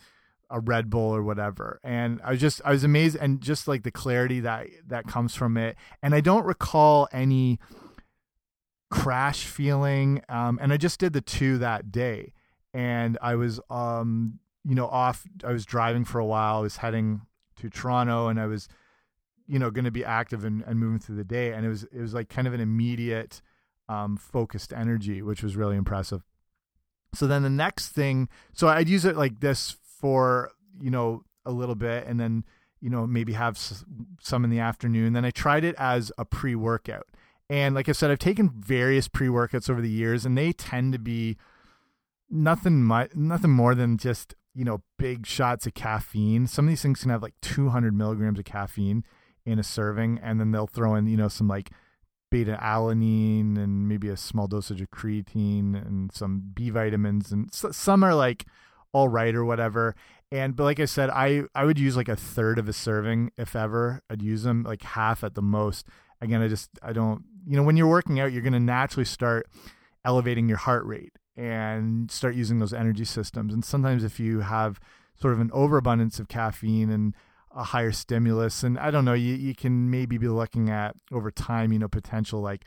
a 0.50 0.60
Red 0.60 0.90
Bull 0.90 1.16
or 1.16 1.24
whatever. 1.24 1.80
And 1.84 2.22
I 2.24 2.32
was 2.32 2.40
just 2.40 2.62
I 2.64 2.72
was 2.72 2.84
amazed, 2.84 3.18
and 3.20 3.42
just 3.42 3.68
like 3.68 3.84
the 3.84 3.92
clarity 3.92 4.40
that 4.42 4.68
that 4.88 5.08
comes 5.08 5.36
from 5.36 5.58
it. 5.58 5.76
And 6.02 6.14
I 6.14 6.22
don't 6.22 6.46
recall 6.46 7.08
any 7.12 7.60
crash 8.90 9.46
feeling. 9.46 10.22
Um, 10.30 10.60
and 10.62 10.72
I 10.72 10.78
just 10.78 11.00
did 11.00 11.14
the 11.14 11.22
two 11.22 11.58
that 11.58 11.92
day, 11.92 12.34
and 12.78 13.18
I 13.24 13.36
was 13.36 13.60
um 13.70 14.40
you 14.64 14.76
know 14.76 14.88
off. 14.88 15.24
I 15.44 15.52
was 15.52 15.66
driving 15.66 16.06
for 16.06 16.20
a 16.20 16.26
while. 16.26 16.60
I 16.60 16.62
was 16.62 16.78
heading 16.78 17.22
to 17.58 17.70
Toronto, 17.70 18.28
and 18.28 18.40
I 18.40 18.46
was 18.46 18.70
you 19.48 19.58
know 19.58 19.72
going 19.72 19.86
to 19.86 19.92
be 19.92 20.06
active 20.06 20.46
and, 20.46 20.62
and 20.68 20.80
moving 20.80 21.00
through 21.00 21.16
the 21.16 21.24
day 21.24 21.54
and 21.54 21.66
it 21.66 21.70
was 21.70 21.84
it 21.84 22.02
was 22.02 22.14
like 22.14 22.30
kind 22.30 22.48
of 22.48 22.54
an 22.54 22.60
immediate 22.60 23.42
um, 23.90 24.18
focused 24.18 24.74
energy 24.74 25.22
which 25.22 25.42
was 25.42 25.56
really 25.56 25.78
impressive 25.78 26.22
so 27.14 27.26
then 27.26 27.44
the 27.44 27.50
next 27.50 27.88
thing 27.88 28.28
so 28.52 28.68
i'd 28.68 28.90
use 28.90 29.06
it 29.06 29.16
like 29.16 29.40
this 29.40 29.78
for 29.82 30.52
you 30.82 30.92
know 30.92 31.24
a 31.46 31.52
little 31.52 31.76
bit 31.76 32.06
and 32.06 32.20
then 32.20 32.44
you 32.82 32.90
know 32.90 33.08
maybe 33.08 33.32
have 33.32 33.58
some 34.20 34.44
in 34.44 34.50
the 34.50 34.60
afternoon 34.60 35.14
then 35.14 35.24
i 35.24 35.32
tried 35.32 35.64
it 35.64 35.76
as 35.78 36.12
a 36.18 36.26
pre-workout 36.26 37.08
and 37.50 37.74
like 37.74 37.88
i 37.88 37.94
said 37.94 38.12
i've 38.12 38.20
taken 38.20 38.50
various 38.50 39.08
pre-workouts 39.08 39.70
over 39.70 39.80
the 39.80 39.90
years 39.90 40.26
and 40.26 40.38
they 40.38 40.52
tend 40.52 40.92
to 40.92 41.00
be 41.00 41.38
nothing 42.30 42.84
much 42.84 43.16
nothing 43.16 43.52
more 43.52 43.74
than 43.74 43.98
just 43.98 44.36
you 44.54 44.66
know 44.66 44.82
big 44.98 45.26
shots 45.26 45.66
of 45.66 45.74
caffeine 45.74 46.46
some 46.48 46.66
of 46.66 46.70
these 46.70 46.82
things 46.82 47.02
can 47.02 47.10
have 47.10 47.22
like 47.22 47.36
200 47.42 47.96
milligrams 47.96 48.40
of 48.40 48.46
caffeine 48.46 49.04
in 49.48 49.58
a 49.60 49.64
serving, 49.64 50.20
and 50.22 50.40
then 50.40 50.52
they'll 50.52 50.68
throw 50.68 50.94
in 50.96 51.08
you 51.08 51.18
know 51.18 51.30
some 51.30 51.48
like 51.48 51.72
beta 52.30 52.60
alanine 52.62 53.58
and 53.58 53.88
maybe 53.88 54.10
a 54.10 54.18
small 54.18 54.48
dosage 54.48 54.82
of 54.82 54.92
creatine 54.92 55.74
and 55.74 56.12
some 56.12 56.52
B 56.54 56.70
vitamins, 56.70 57.32
and 57.32 57.52
some 57.52 58.04
are 58.04 58.14
like 58.14 58.46
all 58.92 59.08
right 59.08 59.34
or 59.34 59.46
whatever. 59.46 59.96
And 60.32 60.56
but 60.56 60.66
like 60.66 60.82
I 60.82 60.86
said, 60.86 61.10
I 61.10 61.44
I 61.56 61.64
would 61.64 61.80
use 61.80 61.96
like 61.96 62.10
a 62.10 62.16
third 62.18 62.60
of 62.60 62.68
a 62.68 62.74
serving 62.74 63.32
if 63.38 63.56
ever. 63.56 64.02
I'd 64.10 64.22
use 64.22 64.44
them 64.44 64.64
like 64.64 64.84
half 64.84 65.24
at 65.24 65.34
the 65.34 65.42
most. 65.42 65.88
Again, 66.20 66.42
I 66.42 66.50
just 66.50 66.70
I 66.84 66.92
don't 66.92 67.24
you 67.48 67.56
know 67.56 67.64
when 67.64 67.78
you're 67.78 67.88
working 67.88 68.20
out, 68.20 68.34
you're 68.34 68.42
gonna 68.42 68.60
naturally 68.60 69.06
start 69.06 69.48
elevating 70.04 70.50
your 70.50 70.58
heart 70.58 70.86
rate 70.86 71.14
and 71.38 72.12
start 72.12 72.36
using 72.36 72.60
those 72.60 72.74
energy 72.74 73.06
systems. 73.06 73.54
And 73.54 73.64
sometimes 73.64 74.04
if 74.04 74.20
you 74.20 74.42
have 74.42 74.80
sort 75.20 75.34
of 75.34 75.40
an 75.40 75.52
overabundance 75.54 76.20
of 76.20 76.28
caffeine 76.28 76.90
and 76.90 77.14
a 77.56 77.64
higher 77.64 77.92
stimulus. 77.92 78.64
And 78.64 78.78
I 78.78 78.92
don't 78.92 79.04
know, 79.04 79.14
you, 79.14 79.34
you 79.34 79.56
can 79.56 79.90
maybe 79.90 80.18
be 80.18 80.28
looking 80.28 80.70
at 80.70 80.96
over 81.12 81.32
time, 81.32 81.74
you 81.74 81.80
know, 81.80 81.88
potential 81.88 82.40
like 82.40 82.66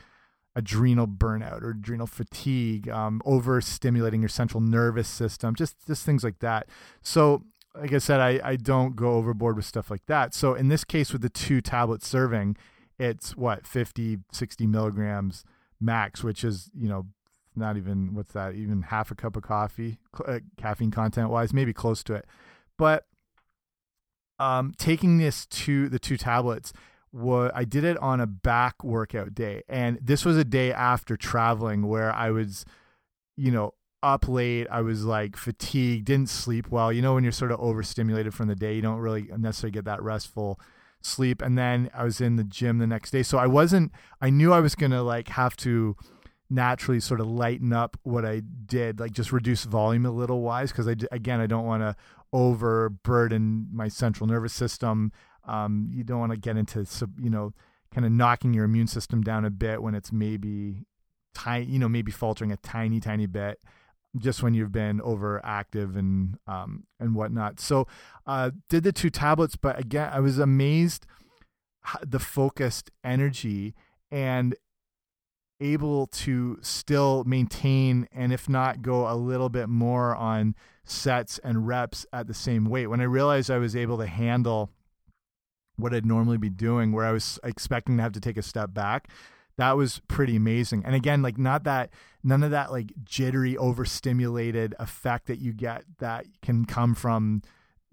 adrenal 0.55 1.07
burnout 1.07 1.61
or 1.61 1.71
adrenal 1.71 2.07
fatigue, 2.07 2.89
um, 2.89 3.21
overstimulating 3.25 4.19
your 4.19 4.29
central 4.29 4.59
nervous 4.61 5.07
system, 5.07 5.55
just 5.55 5.75
just 5.87 6.05
things 6.05 6.23
like 6.23 6.39
that. 6.39 6.67
So, 7.01 7.43
like 7.73 7.93
I 7.93 7.99
said, 7.99 8.19
I, 8.19 8.41
I 8.43 8.55
don't 8.57 8.97
go 8.97 9.13
overboard 9.13 9.55
with 9.55 9.65
stuff 9.65 9.89
like 9.89 10.05
that. 10.07 10.33
So 10.33 10.55
in 10.55 10.67
this 10.67 10.83
case, 10.83 11.13
with 11.13 11.21
the 11.21 11.29
two 11.29 11.61
tablet 11.61 12.03
serving, 12.03 12.57
it's 12.99 13.37
what 13.37 13.65
50, 13.65 14.17
60 14.33 14.67
milligrams 14.67 15.45
max, 15.79 16.21
which 16.21 16.43
is 16.43 16.69
you 16.77 16.89
know 16.89 17.07
not 17.55 17.77
even 17.77 18.13
what's 18.13 18.33
that 18.33 18.55
even 18.55 18.83
half 18.83 19.11
a 19.11 19.15
cup 19.15 19.35
of 19.35 19.43
coffee, 19.43 19.99
uh, 20.25 20.39
caffeine 20.57 20.91
content 20.91 21.29
wise, 21.29 21.53
maybe 21.53 21.73
close 21.73 22.03
to 22.03 22.13
it. 22.13 22.25
But 22.77 23.05
um, 24.39 24.73
taking 24.77 25.17
this 25.17 25.45
to 25.45 25.89
the 25.89 25.99
two 25.99 26.17
tablets 26.17 26.73
what 27.11 27.51
I 27.53 27.65
did 27.65 27.83
it 27.83 27.97
on 27.97 28.21
a 28.21 28.27
back 28.27 28.83
workout 28.83 29.35
day. 29.35 29.63
And 29.67 29.99
this 30.01 30.23
was 30.23 30.37
a 30.37 30.45
day 30.45 30.71
after 30.71 31.17
traveling 31.17 31.87
where 31.87 32.13
I 32.13 32.31
was 32.31 32.65
you 33.37 33.51
know 33.51 33.73
up 34.01 34.27
late. 34.27 34.67
I 34.71 34.81
was 34.81 35.03
like 35.03 35.35
fatigued 35.35 36.05
didn't 36.05 36.29
sleep 36.29 36.69
well. 36.69 36.91
You 36.91 37.01
know 37.01 37.13
when 37.13 37.23
you're 37.23 37.31
sort 37.31 37.51
of 37.51 37.59
overstimulated 37.59 38.33
from 38.33 38.47
the 38.47 38.55
day 38.55 38.75
you 38.75 38.81
don't 38.81 38.99
really 38.99 39.29
necessarily 39.37 39.71
get 39.71 39.85
that 39.85 40.01
restful 40.01 40.59
sleep. 41.01 41.41
And 41.41 41.57
then 41.57 41.89
I 41.93 42.03
was 42.03 42.21
in 42.21 42.35
the 42.35 42.43
gym 42.43 42.77
the 42.77 42.87
next 42.87 43.11
day. 43.11 43.23
So 43.23 43.37
I 43.37 43.47
wasn't 43.47 43.91
I 44.21 44.29
knew 44.29 44.53
I 44.53 44.59
was 44.59 44.75
going 44.75 44.91
to 44.91 45.01
like 45.01 45.29
have 45.29 45.57
to 45.57 45.95
naturally 46.51 46.99
sort 46.99 47.19
of 47.19 47.27
lighten 47.27 47.71
up 47.71 47.97
what 48.03 48.25
I 48.25 48.41
did 48.65 48.99
like 48.99 49.13
just 49.13 49.31
reduce 49.31 49.63
volume 49.63 50.05
a 50.05 50.11
little 50.11 50.41
wise 50.41 50.71
because 50.71 50.87
I 50.87 50.95
again 51.11 51.39
I 51.39 51.47
don't 51.47 51.65
want 51.65 51.81
to 51.81 51.95
overburden 52.33 53.67
my 53.71 53.87
central 53.87 54.27
nervous 54.27 54.53
system. 54.53 55.11
Um, 55.47 55.89
you 55.93 56.03
don't 56.03 56.19
want 56.19 56.33
to 56.33 56.37
get 56.37 56.57
into 56.57 56.85
you 57.19 57.29
know 57.29 57.53
kind 57.93 58.05
of 58.05 58.11
knocking 58.11 58.53
your 58.53 58.65
immune 58.65 58.87
system 58.87 59.21
down 59.21 59.45
a 59.45 59.49
bit 59.49 59.81
when 59.81 59.95
it's 59.95 60.11
maybe 60.11 60.85
tiny, 61.33 61.65
you 61.65 61.79
know, 61.79 61.89
maybe 61.89 62.11
faltering 62.11 62.51
a 62.51 62.57
tiny, 62.57 62.99
tiny 62.99 63.25
bit 63.25 63.59
just 64.17 64.43
when 64.43 64.53
you've 64.53 64.71
been 64.71 64.99
overactive 64.99 65.97
and 65.97 66.37
um, 66.47 66.83
and 66.99 67.15
whatnot. 67.15 67.59
So 67.59 67.87
uh, 68.25 68.51
did 68.69 68.83
the 68.83 68.91
two 68.91 69.09
tablets, 69.09 69.55
but 69.55 69.79
again, 69.79 70.09
I 70.11 70.19
was 70.19 70.37
amazed 70.37 71.05
the 72.05 72.19
focused 72.19 72.91
energy 73.03 73.73
and 74.11 74.55
able 75.61 76.07
to 76.07 76.57
still 76.61 77.23
maintain 77.25 78.07
and 78.11 78.33
if 78.33 78.49
not 78.49 78.81
go 78.81 79.09
a 79.09 79.15
little 79.15 79.49
bit 79.49 79.69
more 79.69 80.15
on 80.15 80.55
sets 80.83 81.39
and 81.43 81.67
reps 81.67 82.05
at 82.11 82.27
the 82.27 82.33
same 82.33 82.65
weight. 82.65 82.87
When 82.87 82.99
I 83.01 83.05
realized 83.05 83.49
I 83.49 83.59
was 83.59 83.75
able 83.75 83.97
to 83.99 84.07
handle 84.07 84.71
what 85.77 85.93
I'd 85.93 86.05
normally 86.05 86.37
be 86.37 86.49
doing, 86.49 86.91
where 86.91 87.05
I 87.05 87.11
was 87.11 87.39
expecting 87.43 87.97
to 87.97 88.03
have 88.03 88.11
to 88.13 88.19
take 88.19 88.37
a 88.37 88.41
step 88.41 88.73
back, 88.73 89.07
that 89.57 89.77
was 89.77 90.01
pretty 90.07 90.35
amazing. 90.35 90.83
And 90.85 90.95
again, 90.95 91.21
like 91.21 91.37
not 91.37 91.63
that 91.65 91.91
none 92.23 92.43
of 92.43 92.51
that 92.51 92.71
like 92.71 92.91
jittery, 93.03 93.57
overstimulated 93.57 94.75
effect 94.79 95.27
that 95.27 95.39
you 95.39 95.53
get 95.53 95.83
that 95.99 96.25
can 96.41 96.65
come 96.65 96.95
from 96.95 97.41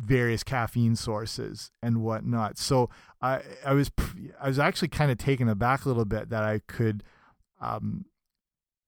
various 0.01 0.45
caffeine 0.45 0.97
sources 0.97 1.71
and 1.83 2.03
whatnot. 2.03 2.57
So 2.59 2.89
I 3.21 3.43
I 3.65 3.73
was 3.75 3.91
I 4.41 4.49
was 4.49 4.59
actually 4.59 4.89
kind 4.89 5.11
of 5.11 5.19
taken 5.19 5.49
aback 5.49 5.85
a 5.85 5.89
little 5.89 6.05
bit 6.05 6.31
that 6.31 6.45
I 6.45 6.61
could 6.67 7.03
um, 7.61 8.05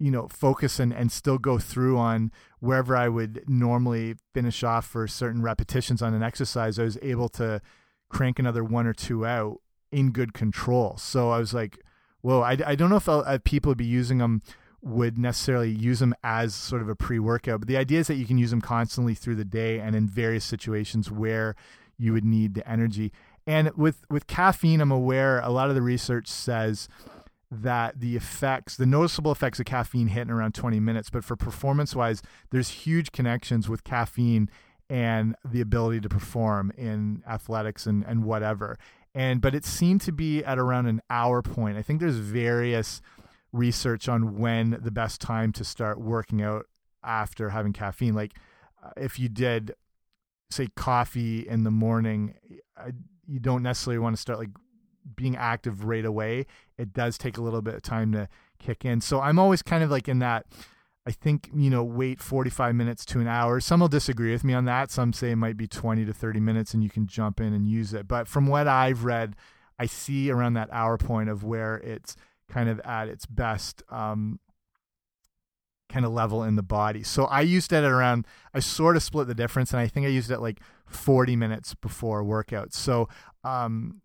you 0.00 0.10
know 0.10 0.26
focus 0.28 0.80
and 0.80 0.92
and 0.92 1.12
still 1.12 1.38
go 1.38 1.58
through 1.58 1.98
on 1.98 2.32
wherever 2.58 2.96
I 2.96 3.08
would 3.08 3.44
normally 3.46 4.16
finish 4.34 4.64
off 4.64 4.86
for 4.86 5.06
certain 5.06 5.42
repetitions 5.42 6.02
on 6.02 6.14
an 6.14 6.22
exercise 6.22 6.78
I 6.78 6.84
was 6.84 6.98
able 7.02 7.28
to 7.30 7.60
crank 8.08 8.38
another 8.38 8.64
one 8.64 8.86
or 8.86 8.94
two 8.94 9.24
out 9.24 9.60
in 9.92 10.10
good 10.10 10.32
control. 10.32 10.96
So 10.96 11.30
I 11.30 11.38
was 11.38 11.54
like 11.54 11.78
whoa 12.22 12.40
I, 12.40 12.56
I 12.66 12.74
don't 12.74 12.90
know 12.90 12.96
if 12.96 13.08
uh, 13.08 13.38
people 13.44 13.70
would 13.70 13.78
be 13.78 13.84
using 13.84 14.18
them 14.18 14.42
would 14.82 15.18
necessarily 15.18 15.70
use 15.70 15.98
them 16.00 16.14
as 16.24 16.54
sort 16.54 16.80
of 16.80 16.88
a 16.88 16.96
pre-workout 16.96 17.60
but 17.60 17.68
the 17.68 17.76
idea 17.76 18.00
is 18.00 18.06
that 18.06 18.14
you 18.14 18.24
can 18.24 18.38
use 18.38 18.50
them 18.50 18.62
constantly 18.62 19.14
through 19.14 19.34
the 19.36 19.44
day 19.44 19.78
and 19.78 19.94
in 19.94 20.08
various 20.08 20.44
situations 20.44 21.10
where 21.10 21.54
you 21.98 22.14
would 22.14 22.24
need 22.24 22.54
the 22.54 22.66
energy. 22.66 23.12
And 23.46 23.70
with 23.76 24.06
with 24.08 24.26
caffeine 24.26 24.80
I'm 24.80 24.90
aware 24.90 25.40
a 25.40 25.50
lot 25.50 25.68
of 25.68 25.74
the 25.74 25.82
research 25.82 26.28
says 26.28 26.88
that 27.50 27.98
the 27.98 28.16
effects, 28.16 28.76
the 28.76 28.86
noticeable 28.86 29.32
effects 29.32 29.58
of 29.58 29.66
caffeine 29.66 30.08
hit 30.08 30.22
in 30.22 30.30
around 30.30 30.54
20 30.54 30.78
minutes. 30.78 31.10
But 31.10 31.24
for 31.24 31.36
performance 31.36 31.96
wise, 31.96 32.22
there's 32.50 32.68
huge 32.68 33.10
connections 33.12 33.68
with 33.68 33.82
caffeine 33.82 34.48
and 34.88 35.36
the 35.44 35.60
ability 35.60 36.00
to 36.00 36.08
perform 36.08 36.72
in 36.76 37.22
athletics 37.28 37.86
and, 37.86 38.04
and 38.04 38.24
whatever. 38.24 38.78
And 39.14 39.40
but 39.40 39.54
it 39.54 39.64
seemed 39.64 40.00
to 40.02 40.12
be 40.12 40.44
at 40.44 40.58
around 40.58 40.86
an 40.86 41.00
hour 41.10 41.42
point. 41.42 41.76
I 41.76 41.82
think 41.82 42.00
there's 42.00 42.16
various 42.16 43.00
research 43.52 44.08
on 44.08 44.38
when 44.38 44.78
the 44.80 44.92
best 44.92 45.20
time 45.20 45.52
to 45.52 45.64
start 45.64 46.00
working 46.00 46.42
out 46.42 46.66
after 47.02 47.50
having 47.50 47.72
caffeine. 47.72 48.14
Like 48.14 48.34
uh, 48.84 48.90
if 48.96 49.18
you 49.18 49.28
did 49.28 49.74
say 50.50 50.68
coffee 50.76 51.48
in 51.48 51.64
the 51.64 51.70
morning, 51.70 52.34
I, 52.76 52.92
you 53.26 53.40
don't 53.40 53.62
necessarily 53.62 53.98
want 53.98 54.14
to 54.14 54.22
start 54.22 54.38
like 54.38 54.50
being 55.16 55.36
active 55.36 55.84
right 55.84 56.04
away, 56.04 56.46
it 56.78 56.92
does 56.92 57.18
take 57.18 57.38
a 57.38 57.42
little 57.42 57.62
bit 57.62 57.74
of 57.74 57.82
time 57.82 58.12
to 58.12 58.28
kick 58.58 58.84
in. 58.84 59.00
So 59.00 59.20
I'm 59.20 59.38
always 59.38 59.62
kind 59.62 59.82
of 59.82 59.90
like 59.90 60.08
in 60.08 60.18
that. 60.20 60.46
I 61.06 61.12
think, 61.12 61.48
you 61.54 61.70
know, 61.70 61.82
wait 61.82 62.20
45 62.20 62.74
minutes 62.74 63.06
to 63.06 63.20
an 63.20 63.26
hour. 63.26 63.58
Some 63.58 63.80
will 63.80 63.88
disagree 63.88 64.32
with 64.32 64.44
me 64.44 64.52
on 64.52 64.66
that. 64.66 64.90
Some 64.90 65.14
say 65.14 65.30
it 65.30 65.36
might 65.36 65.56
be 65.56 65.66
20 65.66 66.04
to 66.04 66.12
30 66.12 66.40
minutes 66.40 66.74
and 66.74 66.82
you 66.82 66.90
can 66.90 67.06
jump 67.06 67.40
in 67.40 67.54
and 67.54 67.66
use 67.66 67.94
it. 67.94 68.06
But 68.06 68.28
from 68.28 68.46
what 68.46 68.68
I've 68.68 69.04
read, 69.04 69.34
I 69.78 69.86
see 69.86 70.30
around 70.30 70.54
that 70.54 70.68
hour 70.70 70.98
point 70.98 71.30
of 71.30 71.42
where 71.42 71.76
it's 71.76 72.16
kind 72.50 72.68
of 72.68 72.80
at 72.80 73.08
its 73.08 73.24
best 73.24 73.82
um, 73.88 74.40
kind 75.88 76.04
of 76.04 76.12
level 76.12 76.44
in 76.44 76.56
the 76.56 76.62
body. 76.62 77.02
So 77.02 77.24
I 77.24 77.40
used 77.40 77.72
it 77.72 77.76
at 77.76 77.84
around, 77.84 78.26
I 78.54 78.60
sort 78.60 78.96
of 78.96 79.02
split 79.02 79.26
the 79.26 79.34
difference 79.34 79.72
and 79.72 79.80
I 79.80 79.86
think 79.86 80.06
I 80.06 80.10
used 80.10 80.30
it 80.30 80.40
like 80.40 80.60
40 80.86 81.34
minutes 81.36 81.74
before 81.74 82.22
workout. 82.22 82.74
So 82.74 83.08
um, 83.42 84.02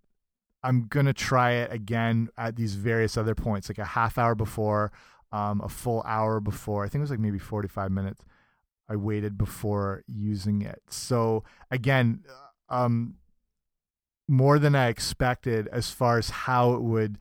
I'm 0.65 0.87
gonna 0.87 1.13
try 1.13 1.51
it 1.51 1.71
again 1.71 2.29
at 2.37 2.55
these 2.55 2.73
various 2.73 3.17
other 3.17 3.35
points, 3.35 3.69
like 3.69 3.77
a 3.77 3.85
half 3.85 4.17
hour 4.17 4.33
before, 4.33 4.91
um, 5.31 5.61
a 5.61 5.69
full 5.69 6.01
hour 6.07 6.39
before. 6.39 6.83
I 6.83 6.89
think 6.89 7.01
it 7.01 7.03
was 7.03 7.11
like 7.11 7.19
maybe 7.19 7.37
45 7.37 7.91
minutes. 7.91 8.25
I 8.89 8.95
waited 8.95 9.37
before 9.37 10.03
using 10.07 10.63
it. 10.63 10.81
So 10.89 11.43
again, 11.69 12.23
uh, 12.69 12.83
um, 12.83 13.15
more 14.27 14.57
than 14.57 14.73
I 14.73 14.87
expected 14.87 15.67
as 15.67 15.91
far 15.91 16.17
as 16.17 16.31
how 16.31 16.73
it 16.73 16.81
would 16.81 17.19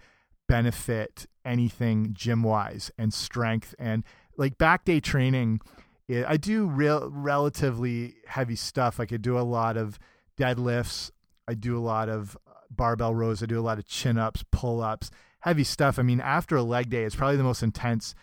benefit 0.48 1.26
anything 1.44 2.14
gym 2.14 2.42
wise 2.42 2.90
and 2.96 3.12
strength 3.12 3.74
and 3.78 4.04
like 4.38 4.56
back 4.56 4.86
day 4.86 5.00
training. 5.00 5.60
It, 6.08 6.24
I 6.26 6.38
do 6.38 6.66
real 6.66 7.10
relatively 7.10 8.14
heavy 8.26 8.56
stuff. 8.56 8.98
Like 8.98 9.12
I 9.12 9.18
do 9.18 9.38
a 9.38 9.40
lot 9.40 9.76
of 9.76 9.98
deadlifts. 10.38 11.10
I 11.46 11.52
do 11.52 11.76
a 11.76 11.80
lot 11.80 12.08
of 12.08 12.38
barbell 12.76 13.14
rows. 13.14 13.42
I 13.42 13.46
do 13.46 13.58
a 13.58 13.62
lot 13.62 13.78
of 13.78 13.86
chin 13.86 14.18
ups, 14.18 14.44
pull 14.50 14.82
ups, 14.82 15.10
heavy 15.40 15.64
stuff. 15.64 15.98
I 15.98 16.02
mean, 16.02 16.20
after 16.20 16.56
a 16.56 16.62
leg 16.62 16.90
day, 16.90 17.04
it's 17.04 17.16
probably 17.16 17.36
the 17.36 17.42
most 17.42 17.62
intense 17.62 18.14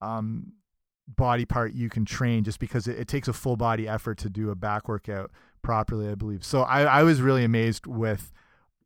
um, 0.00 0.52
body 1.08 1.44
part 1.44 1.72
you 1.72 1.88
can 1.88 2.04
train 2.04 2.44
just 2.44 2.58
because 2.60 2.86
it, 2.86 2.98
it, 2.98 3.08
takes 3.08 3.28
a 3.28 3.32
full 3.32 3.56
body 3.56 3.88
effort 3.88 4.18
to 4.18 4.30
do 4.30 4.50
a 4.50 4.54
back 4.54 4.88
workout 4.88 5.30
properly, 5.62 6.08
I 6.08 6.14
believe. 6.14 6.44
So 6.44 6.62
I, 6.62 6.82
I 6.82 7.02
was 7.02 7.20
really 7.20 7.44
amazed 7.44 7.86
with 7.86 8.32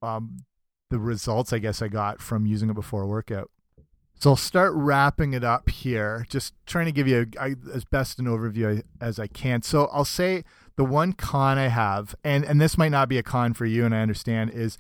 um, 0.01 0.45
the 0.91 0.99
results 0.99 1.53
I 1.53 1.59
guess 1.59 1.83
I 1.83 1.89
got 1.89 2.21
from 2.21 2.47
using 2.47 2.71
it 2.71 2.75
before 2.75 3.03
a 3.03 3.07
workout. 3.07 3.51
So 4.15 4.31
I'll 4.31 4.37
start 4.37 4.73
wrapping 4.75 5.33
it 5.33 5.43
up 5.43 5.69
here, 5.69 6.25
just 6.29 6.55
trying 6.65 6.87
to 6.87 6.93
give 6.93 7.09
you 7.09 7.27
a, 7.41 7.45
a, 7.45 7.57
as 7.75 7.85
best 7.85 8.21
an 8.21 8.27
overview 8.27 8.83
as 9.01 9.19
I 9.19 9.27
can. 9.27 9.63
So 9.63 9.89
I'll 9.93 10.05
say 10.05 10.45
the 10.77 10.85
one 10.85 11.13
con 11.13 11.59
I 11.59 11.67
have, 11.67 12.15
and 12.23 12.45
and 12.45 12.61
this 12.61 12.79
might 12.79 12.91
not 12.91 13.09
be 13.09 13.19
a 13.19 13.23
con 13.25 13.53
for 13.53 13.67
you, 13.67 13.85
and 13.85 13.93
I 13.93 14.01
understand, 14.01 14.51
is 14.51 14.79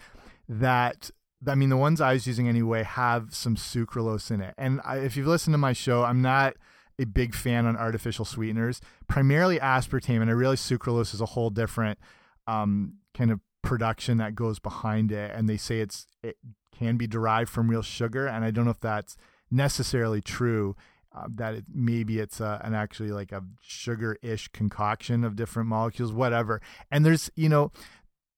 that 0.48 1.10
I 1.46 1.54
mean 1.54 1.70
the 1.70 1.76
ones 1.76 2.00
I 2.00 2.12
was 2.12 2.26
using 2.26 2.48
anyway 2.48 2.82
have 2.82 3.34
some 3.34 3.56
sucralose 3.56 4.30
in 4.30 4.40
it. 4.40 4.54
And 4.56 4.80
I, 4.84 4.98
if 4.98 5.16
you've 5.16 5.26
listened 5.26 5.54
to 5.54 5.58
my 5.58 5.72
show, 5.72 6.04
I'm 6.04 6.22
not 6.22 6.54
a 6.98 7.04
big 7.04 7.34
fan 7.34 7.66
on 7.66 7.76
artificial 7.76 8.24
sweeteners, 8.24 8.80
primarily 9.08 9.58
aspartame, 9.58 10.20
and 10.20 10.30
I 10.30 10.34
realize 10.34 10.60
sucralose 10.60 11.14
is 11.14 11.20
a 11.20 11.26
whole 11.26 11.50
different 11.50 11.98
um, 12.46 12.94
kind 13.14 13.30
of 13.30 13.40
production 13.62 14.18
that 14.18 14.34
goes 14.34 14.58
behind 14.58 15.10
it. 15.12 15.32
And 15.34 15.48
they 15.48 15.56
say 15.56 15.80
it's 15.80 16.06
it 16.22 16.36
can 16.76 16.96
be 16.96 17.06
derived 17.06 17.50
from 17.50 17.70
real 17.70 17.82
sugar, 17.82 18.26
and 18.26 18.44
I 18.44 18.50
don't 18.50 18.64
know 18.64 18.70
if 18.70 18.80
that's 18.80 19.16
necessarily 19.50 20.20
true. 20.20 20.76
Uh, 21.14 21.26
that 21.28 21.54
it, 21.54 21.64
maybe 21.70 22.18
it's 22.18 22.40
a, 22.40 22.58
an 22.64 22.72
actually 22.72 23.10
like 23.10 23.32
a 23.32 23.42
sugar-ish 23.60 24.48
concoction 24.48 25.24
of 25.24 25.36
different 25.36 25.68
molecules, 25.68 26.10
whatever. 26.10 26.62
And 26.90 27.04
there's 27.04 27.30
you 27.36 27.50
know 27.50 27.70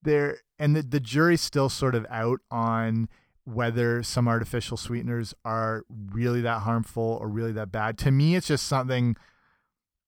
there 0.03 0.39
and 0.59 0.77
the, 0.77 0.83
the 0.83 1.01
jury's 1.01 1.41
still 1.41 1.69
sort 1.69 1.95
of 1.95 2.07
out 2.11 2.41
on 2.51 3.09
whether 3.45 4.03
some 4.03 4.27
artificial 4.27 4.77
sweeteners 4.77 5.35
are 5.45 5.85
really 6.13 6.41
that 6.41 6.61
harmful 6.61 7.19
or 7.21 7.29
really 7.29 7.53
that 7.53 7.71
bad. 7.71 7.99
To 7.99 8.11
me, 8.11 8.37
it's 8.37 8.47
just 8.47 8.67
something 8.67 9.17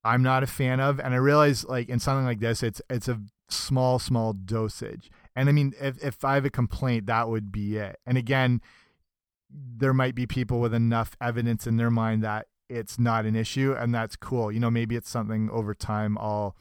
I'm 0.04 0.22
not 0.22 0.42
a 0.42 0.46
fan 0.46 0.80
of, 0.80 1.00
and 1.00 1.12
I 1.14 1.18
realize 1.18 1.64
like 1.64 1.88
in 1.88 1.98
something 1.98 2.24
like 2.24 2.40
this, 2.40 2.62
it's 2.62 2.80
it's 2.88 3.08
a 3.08 3.20
small 3.48 3.98
small 3.98 4.32
dosage. 4.32 5.10
And 5.34 5.48
I 5.48 5.52
mean, 5.52 5.74
if 5.80 6.02
if 6.02 6.24
I 6.24 6.34
have 6.34 6.44
a 6.44 6.50
complaint, 6.50 7.06
that 7.06 7.28
would 7.28 7.52
be 7.52 7.76
it. 7.76 7.98
And 8.06 8.16
again, 8.16 8.60
there 9.50 9.94
might 9.94 10.14
be 10.14 10.26
people 10.26 10.60
with 10.60 10.72
enough 10.72 11.16
evidence 11.20 11.66
in 11.66 11.76
their 11.76 11.90
mind 11.90 12.22
that 12.24 12.46
it's 12.68 12.98
not 12.98 13.26
an 13.26 13.36
issue, 13.36 13.74
and 13.76 13.94
that's 13.94 14.16
cool. 14.16 14.50
You 14.50 14.60
know, 14.60 14.70
maybe 14.70 14.96
it's 14.96 15.10
something 15.10 15.50
over 15.50 15.74
time 15.74 16.16
I'll 16.18 16.56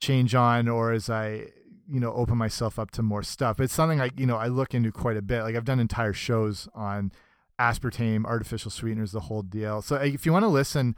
change 0.00 0.34
on, 0.34 0.68
or 0.68 0.92
as 0.92 1.08
I 1.08 1.48
you 1.88 2.00
know 2.00 2.12
open 2.12 2.36
myself 2.36 2.78
up 2.78 2.90
to 2.92 3.02
more 3.02 3.22
stuff. 3.22 3.60
It's 3.60 3.72
something 3.72 4.00
I 4.00 4.10
you 4.16 4.26
know 4.26 4.36
I 4.36 4.48
look 4.48 4.74
into 4.74 4.92
quite 4.92 5.16
a 5.16 5.22
bit. 5.22 5.42
Like 5.42 5.56
I've 5.56 5.64
done 5.64 5.80
entire 5.80 6.12
shows 6.12 6.68
on 6.74 7.12
aspartame, 7.60 8.24
artificial 8.24 8.70
sweeteners, 8.70 9.12
the 9.12 9.20
whole 9.20 9.42
deal. 9.42 9.82
So 9.82 9.96
if 9.96 10.26
you 10.26 10.32
want 10.32 10.44
to 10.44 10.48
listen 10.48 10.94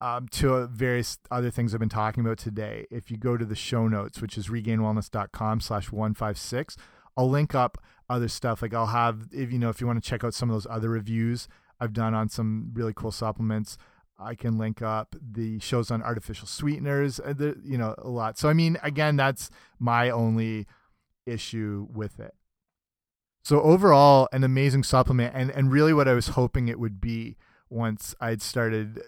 um, 0.00 0.28
to 0.28 0.66
various 0.66 1.18
other 1.30 1.50
things 1.50 1.74
I've 1.74 1.80
been 1.80 1.88
talking 1.88 2.24
about 2.24 2.38
today, 2.38 2.86
if 2.90 3.10
you 3.10 3.16
go 3.16 3.36
to 3.36 3.44
the 3.44 3.56
show 3.56 3.88
notes, 3.88 4.20
which 4.20 4.38
is 4.38 4.48
regainedwellness.com 4.48 5.60
slash 5.60 5.90
156, 5.90 6.76
I'll 7.16 7.28
link 7.28 7.54
up 7.54 7.78
other 8.08 8.28
stuff. 8.28 8.62
Like 8.62 8.74
I'll 8.74 8.86
have, 8.86 9.28
if 9.32 9.52
you 9.52 9.58
know, 9.58 9.68
if 9.68 9.80
you 9.80 9.86
want 9.86 10.02
to 10.02 10.08
check 10.08 10.24
out 10.24 10.34
some 10.34 10.48
of 10.48 10.54
those 10.54 10.66
other 10.70 10.88
reviews 10.88 11.48
I've 11.80 11.92
done 11.92 12.14
on 12.14 12.28
some 12.28 12.70
really 12.74 12.92
cool 12.94 13.12
supplements, 13.12 13.76
I 14.20 14.34
can 14.34 14.58
link 14.58 14.82
up 14.82 15.16
the 15.20 15.58
shows 15.60 15.90
on 15.90 16.02
artificial 16.02 16.46
sweeteners, 16.46 17.18
uh, 17.20 17.34
you 17.62 17.78
know, 17.78 17.94
a 17.98 18.08
lot. 18.08 18.38
So, 18.38 18.48
I 18.48 18.52
mean, 18.52 18.78
again, 18.82 19.16
that's 19.16 19.50
my 19.78 20.10
only 20.10 20.66
issue 21.26 21.88
with 21.90 22.20
it. 22.20 22.34
So, 23.42 23.62
overall, 23.62 24.28
an 24.32 24.44
amazing 24.44 24.82
supplement, 24.82 25.34
and, 25.34 25.50
and 25.50 25.72
really 25.72 25.94
what 25.94 26.06
I 26.06 26.12
was 26.12 26.28
hoping 26.28 26.68
it 26.68 26.78
would 26.78 27.00
be 27.00 27.36
once 27.70 28.14
I'd 28.20 28.42
started 28.42 29.00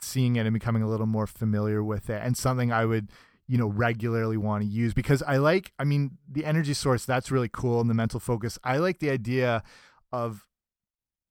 seeing 0.00 0.36
it 0.36 0.46
and 0.46 0.52
becoming 0.52 0.82
a 0.82 0.88
little 0.88 1.06
more 1.06 1.26
familiar 1.26 1.82
with 1.82 2.10
it, 2.10 2.20
and 2.22 2.36
something 2.36 2.70
I 2.70 2.84
would, 2.84 3.10
you 3.46 3.56
know, 3.56 3.68
regularly 3.68 4.36
want 4.36 4.62
to 4.62 4.68
use 4.68 4.92
because 4.92 5.22
I 5.22 5.38
like, 5.38 5.72
I 5.78 5.84
mean, 5.84 6.18
the 6.30 6.44
energy 6.44 6.74
source, 6.74 7.06
that's 7.06 7.30
really 7.30 7.48
cool, 7.50 7.80
and 7.80 7.88
the 7.88 7.94
mental 7.94 8.20
focus. 8.20 8.58
I 8.62 8.76
like 8.76 8.98
the 8.98 9.10
idea 9.10 9.62
of 10.12 10.46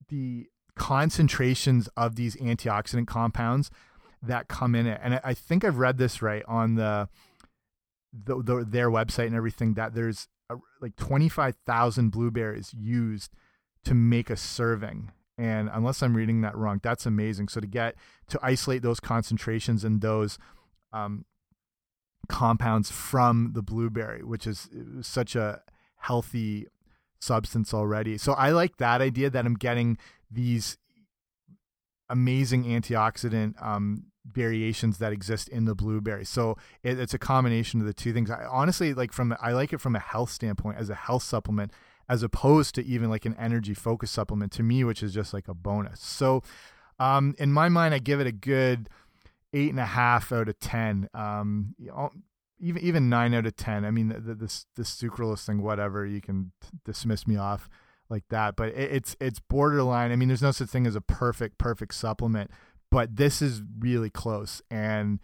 the 0.07 0.47
concentrations 0.79 1.89
of 1.97 2.15
these 2.15 2.37
antioxidant 2.37 3.05
compounds 3.05 3.69
that 4.23 4.47
come 4.47 4.73
in 4.75 4.87
it. 4.87 4.99
And 5.03 5.19
I, 5.23 5.33
think 5.33 5.65
I've 5.65 5.77
read 5.77 5.97
this 5.97 6.21
right 6.21 6.43
on 6.47 6.75
the, 6.75 7.09
the, 8.13 8.41
the 8.41 8.65
their 8.67 8.89
website 8.89 9.27
and 9.27 9.35
everything 9.35 9.73
that 9.73 9.93
there's 9.93 10.29
a, 10.49 10.55
like 10.81 10.95
25,000 10.95 12.09
blueberries 12.09 12.73
used 12.73 13.33
to 13.83 13.93
make 13.93 14.29
a 14.29 14.37
serving. 14.37 15.11
And 15.37 15.69
unless 15.71 16.01
I'm 16.01 16.15
reading 16.15 16.41
that 16.41 16.55
wrong, 16.55 16.79
that's 16.81 17.05
amazing. 17.05 17.49
So 17.49 17.59
to 17.59 17.67
get 17.67 17.95
to 18.29 18.39
isolate 18.41 18.81
those 18.81 19.01
concentrations 19.01 19.83
and 19.83 19.99
those 19.99 20.37
um, 20.93 21.25
compounds 22.29 22.89
from 22.89 23.51
the 23.53 23.61
blueberry, 23.61 24.23
which 24.23 24.47
is 24.47 24.69
such 25.01 25.35
a 25.35 25.61
healthy 25.97 26.67
substance 27.19 27.73
already. 27.73 28.17
So 28.17 28.33
I 28.33 28.49
like 28.51 28.77
that 28.77 29.01
idea 29.01 29.29
that 29.29 29.45
I'm 29.45 29.55
getting 29.55 29.97
these 30.31 30.77
amazing 32.09 32.65
antioxidant 32.65 33.61
um, 33.63 34.05
variations 34.25 34.97
that 34.97 35.11
exist 35.11 35.47
in 35.49 35.65
the 35.65 35.75
blueberry. 35.75 36.25
So 36.25 36.57
it, 36.83 36.99
it's 36.99 37.13
a 37.13 37.19
combination 37.19 37.79
of 37.81 37.87
the 37.87 37.93
two 37.93 38.13
things. 38.13 38.31
I 38.31 38.45
honestly 38.45 38.93
like 38.93 39.11
from 39.11 39.35
I 39.41 39.51
like 39.51 39.73
it 39.73 39.79
from 39.79 39.95
a 39.95 39.99
health 39.99 40.31
standpoint 40.31 40.77
as 40.77 40.89
a 40.89 40.95
health 40.95 41.23
supplement 41.23 41.71
as 42.07 42.23
opposed 42.23 42.73
to 42.75 42.85
even 42.85 43.09
like 43.09 43.25
an 43.25 43.35
energy 43.39 43.73
focus 43.73 44.09
supplement 44.09 44.51
to 44.53 44.63
me, 44.63 44.83
which 44.83 45.03
is 45.03 45.13
just 45.13 45.33
like 45.33 45.47
a 45.47 45.53
bonus. 45.53 46.01
So 46.01 46.41
um, 46.97 47.35
in 47.37 47.53
my 47.53 47.69
mind, 47.69 47.93
I 47.93 47.99
give 47.99 48.19
it 48.19 48.27
a 48.27 48.31
good 48.31 48.89
eight 49.53 49.69
and 49.69 49.79
a 49.79 49.85
half 49.85 50.31
out 50.31 50.49
of 50.49 50.59
ten. 50.59 51.07
Um, 51.13 51.75
even 52.59 52.81
even 52.83 53.09
nine 53.09 53.33
out 53.33 53.45
of 53.45 53.55
ten. 53.55 53.85
I 53.85 53.91
mean, 53.91 54.09
the, 54.09 54.19
the, 54.19 54.35
this 54.35 54.65
this 54.75 54.95
sucralose 54.95 55.45
thing, 55.45 55.61
whatever, 55.61 56.05
you 56.05 56.21
can 56.21 56.51
dismiss 56.85 57.27
me 57.27 57.37
off 57.37 57.69
like 58.09 58.23
that. 58.29 58.55
But 58.55 58.69
it, 58.69 58.91
it's 58.91 59.15
it's 59.19 59.39
borderline. 59.39 60.11
I 60.11 60.15
mean, 60.15 60.27
there's 60.27 60.41
no 60.41 60.51
such 60.51 60.69
thing 60.69 60.87
as 60.87 60.95
a 60.95 61.01
perfect 61.01 61.57
perfect 61.57 61.93
supplement, 61.93 62.51
but 62.91 63.15
this 63.15 63.41
is 63.41 63.61
really 63.79 64.09
close. 64.09 64.61
And 64.69 65.19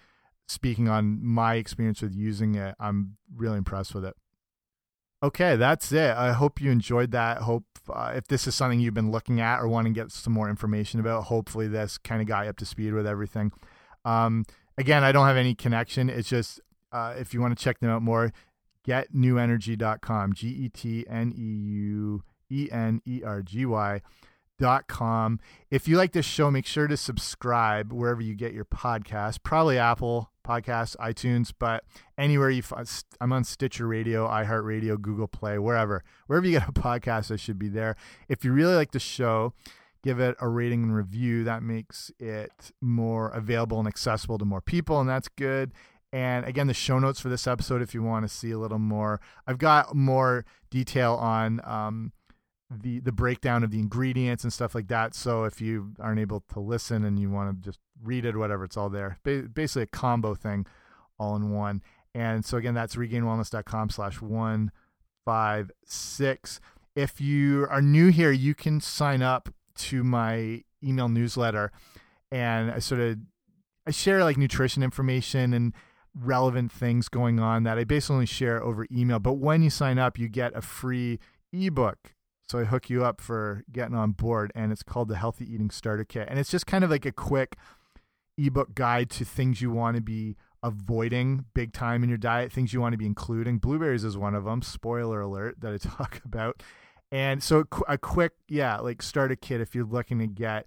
speaking 0.48 0.88
on 0.88 1.24
my 1.24 1.56
experience 1.56 2.02
with 2.02 2.14
using 2.14 2.56
it, 2.56 2.76
I'm 2.80 3.18
really 3.36 3.58
impressed 3.58 3.96
with 3.96 4.06
it. 4.06 4.16
Okay, 5.24 5.56
that's 5.56 5.92
it. 5.92 6.16
I 6.16 6.34
hope 6.34 6.62
you 6.62 6.70
enjoyed 6.70 7.12
that. 7.12 7.40
Hope 7.40 7.64
uh, 7.90 8.14
if 8.16 8.28
this 8.28 8.48
is 8.48 8.54
something 8.54 8.80
you've 8.80 8.94
been 8.94 9.12
looking 9.12 9.40
at 9.40 9.60
or 9.60 9.68
want 9.68 9.88
to 9.88 9.94
get 9.94 10.12
some 10.12 10.34
more 10.34 10.50
information 10.50 11.00
about, 11.00 11.24
hopefully 11.24 11.68
this 11.68 11.98
kind 11.98 12.22
of 12.22 12.28
got 12.28 12.44
you 12.44 12.50
up 12.50 12.58
to 12.58 12.66
speed 12.66 12.94
with 12.94 13.08
everything. 13.08 13.52
Um, 14.04 14.46
again, 14.78 15.04
I 15.04 15.12
don't 15.12 15.26
have 15.26 15.38
any 15.38 15.56
connection. 15.56 16.10
It's 16.10 16.30
just 16.30 16.60
uh, 16.96 17.14
if 17.18 17.34
you 17.34 17.42
want 17.42 17.58
to 17.58 17.62
check 17.62 17.80
them 17.80 17.90
out 17.90 18.02
more, 18.02 18.32
getneuenergy.com, 18.88 20.34
G 20.34 20.48
E 20.48 20.70
T 20.70 21.06
N 21.10 21.34
E 21.36 21.42
U 21.42 22.24
E 22.50 22.70
N 22.72 23.02
E 23.06 23.22
R 23.26 23.42
G 23.42 23.66
Y 23.66 24.02
dot 24.58 24.88
com. 24.88 25.40
If 25.70 25.90
you 25.90 25.98
like 25.98 26.14
this 26.14 26.26
show, 26.26 26.50
make 26.50 26.66
sure 26.66 26.88
to 26.88 26.96
subscribe 26.96 27.92
wherever 27.92 28.22
you 28.22 28.34
get 28.34 28.54
your 28.54 28.64
podcast. 28.64 29.40
Probably 29.44 29.78
Apple 29.78 30.32
Podcasts, 30.48 30.96
iTunes, 30.98 31.52
but 31.58 31.84
anywhere 32.18 32.50
you 32.50 32.62
find. 32.62 32.88
I'm 33.20 33.34
on 33.34 33.44
Stitcher 33.44 33.88
Radio, 33.88 34.28
iHeartRadio, 34.30 35.02
Google 35.02 35.28
Play, 35.28 35.60
wherever 35.60 36.02
wherever 36.28 36.46
you 36.46 36.60
get 36.60 36.70
a 36.70 36.72
podcast, 36.72 37.30
I 37.30 37.36
should 37.36 37.60
be 37.60 37.68
there. 37.68 37.98
If 38.30 38.46
you 38.46 38.54
really 38.54 38.76
like 38.76 38.92
the 38.92 39.00
show, 39.00 39.54
give 40.02 40.22
it 40.22 40.38
a 40.40 40.48
rating 40.48 40.84
and 40.84 40.96
review. 40.96 41.44
That 41.44 41.62
makes 41.62 42.10
it 42.20 42.72
more 42.80 43.32
available 43.32 43.80
and 43.80 43.88
accessible 43.88 44.38
to 44.38 44.46
more 44.46 44.62
people, 44.62 45.02
and 45.02 45.10
that's 45.10 45.28
good. 45.28 45.74
And 46.14 46.46
again, 46.46 46.68
the 46.68 46.74
show 46.74 47.00
notes 47.00 47.20
for 47.20 47.30
this 47.30 47.48
episode, 47.48 47.82
if 47.82 47.94
you 47.94 48.02
want 48.02 48.26
to 48.26 48.34
see 48.34 48.52
a 48.52 48.58
little 48.58 48.80
more, 48.80 49.20
I've 49.46 49.58
got 49.58 49.96
more 49.96 50.46
detail 50.70 51.14
on. 51.16 51.62
Um, 51.64 52.14
the 52.70 53.00
the 53.00 53.12
breakdown 53.12 53.64
of 53.64 53.72
the 53.72 53.80
ingredients 53.80 54.44
and 54.44 54.52
stuff 54.52 54.74
like 54.74 54.88
that. 54.88 55.14
So 55.14 55.44
if 55.44 55.62
you 55.62 55.94
aren't 56.00 56.20
able 56.20 56.44
to 56.54 56.60
listen 56.60 57.06
and 57.06 57.20
you 57.20 57.30
want 57.30 57.56
to 57.56 57.70
just 57.70 57.80
read 58.04 58.26
it, 58.26 58.36
whatever, 58.36 58.64
it's 58.64 58.78
all 58.78 58.90
there. 58.90 59.20
Ba 59.24 59.44
basically 59.44 59.84
a 59.84 59.88
combo 59.88 60.36
thing, 60.36 60.66
all 61.20 61.36
in 61.36 61.52
one. 61.52 61.82
And 62.14 62.44
so 62.46 62.58
again, 62.58 62.74
that's 62.74 62.96
regainedwellness.com/slash 62.96 64.22
one 64.22 64.72
five 65.24 65.72
six. 65.86 66.60
If 66.96 67.20
you 67.20 67.68
are 67.70 67.82
new 67.82 68.10
here, 68.10 68.32
you 68.32 68.56
can 68.56 68.80
sign 68.80 69.22
up 69.22 69.50
to 69.76 70.04
my 70.04 70.64
email 70.84 71.10
newsletter, 71.10 71.72
and 72.32 72.72
I 72.72 72.80
sort 72.80 73.02
of 73.02 73.18
I 73.86 73.92
share 73.92 74.24
like 74.24 74.38
nutrition 74.38 74.82
information 74.82 75.54
and 75.54 75.74
relevant 76.18 76.72
things 76.72 77.10
going 77.10 77.40
on 77.40 77.64
that 77.64 77.78
I 77.78 77.84
basically 77.84 78.26
share 78.26 78.64
over 78.64 78.88
email. 78.92 79.20
But 79.20 79.34
when 79.34 79.62
you 79.62 79.70
sign 79.70 80.00
up, 80.00 80.18
you 80.18 80.30
get 80.30 80.56
a 80.56 80.62
free 80.62 81.20
ebook. 81.52 82.14
So 82.48 82.60
I 82.60 82.64
hook 82.66 82.90
you 82.90 83.04
up 83.04 83.22
for 83.22 83.64
getting 83.72 83.96
on 83.96 84.12
board, 84.12 84.52
and 84.56 84.72
it's 84.72 84.84
called 84.84 85.08
the 85.08 85.16
Healthy 85.16 85.52
Eating 85.52 85.72
Starter 85.72 86.06
Kit. 86.06 86.28
And 86.30 86.38
it's 86.38 86.52
just 86.52 86.68
kind 86.68 86.84
of 86.84 86.92
like 86.92 87.06
a 87.06 87.12
quick 87.12 87.58
ebook 88.38 88.76
guide 88.76 89.10
to 89.10 89.26
things 89.26 89.62
you 89.62 89.72
want 89.72 89.96
to 89.96 90.02
be 90.02 90.36
avoiding 90.62 91.46
big 91.54 91.74
time 91.74 92.04
in 92.04 92.10
your 92.10 92.18
diet, 92.18 92.52
things 92.52 92.74
you 92.74 92.82
want 92.82 92.94
to 92.94 92.98
be 92.98 93.06
including. 93.06 93.58
Blueberries 93.58 94.04
is 94.04 94.18
one 94.18 94.36
of 94.36 94.46
them. 94.46 94.62
Spoiler 94.62 95.22
alert 95.22 95.62
that 95.62 95.74
I 95.74 95.78
talk 95.98 96.22
about. 96.24 96.62
And 97.12 97.42
so 97.42 97.66
a 97.88 97.98
quick, 97.98 98.34
yeah, 98.48 98.78
like 98.78 99.02
starter 99.02 99.36
kit 99.36 99.62
if 99.62 99.74
you're 99.74 99.86
looking 99.86 100.20
to 100.20 100.28
get 100.28 100.66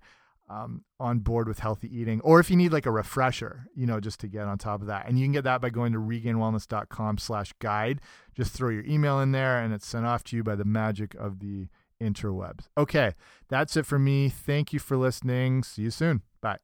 um, 0.49 0.85
on 0.99 1.19
board 1.21 1.49
with 1.49 1.59
healthy 1.59 1.95
eating, 1.97 2.21
or 2.23 2.41
if 2.41 2.51
you 2.51 2.57
need 2.57 2.73
like 2.73 2.87
a 2.87 2.91
refresher, 2.91 3.67
you 3.75 3.87
know, 3.87 4.01
just 4.01 4.21
to 4.21 4.29
get 4.29 4.47
on 4.47 4.59
top 4.59 4.81
of 4.81 4.87
that. 4.87 5.07
And 5.09 5.19
you 5.19 5.25
can 5.25 5.33
get 5.33 5.45
that 5.45 5.61
by 5.61 5.71
going 5.71 5.93
to 5.93 5.99
regainedwellness.com 5.99 7.19
slash 7.19 7.53
guide. 7.59 8.01
Just 8.35 8.53
throw 8.53 8.71
your 8.71 8.85
email 8.85 9.21
in 9.21 9.33
there 9.33 9.61
and 9.63 9.75
it's 9.75 9.87
sent 9.87 10.07
off 10.07 10.25
to 10.25 10.37
you 10.37 10.43
by 10.43 10.55
the 10.55 10.65
magic 10.65 11.15
of 11.15 11.41
the 11.41 11.69
interwebs. 12.03 12.69
Okay, 12.77 13.13
that's 13.49 13.77
it 13.77 13.87
for 13.87 13.99
me. 13.99 14.29
Thank 14.29 14.73
you 14.73 14.79
for 14.79 14.97
listening. 14.97 15.63
See 15.63 15.83
you 15.83 15.91
soon. 15.91 16.23
Bye. 16.41 16.59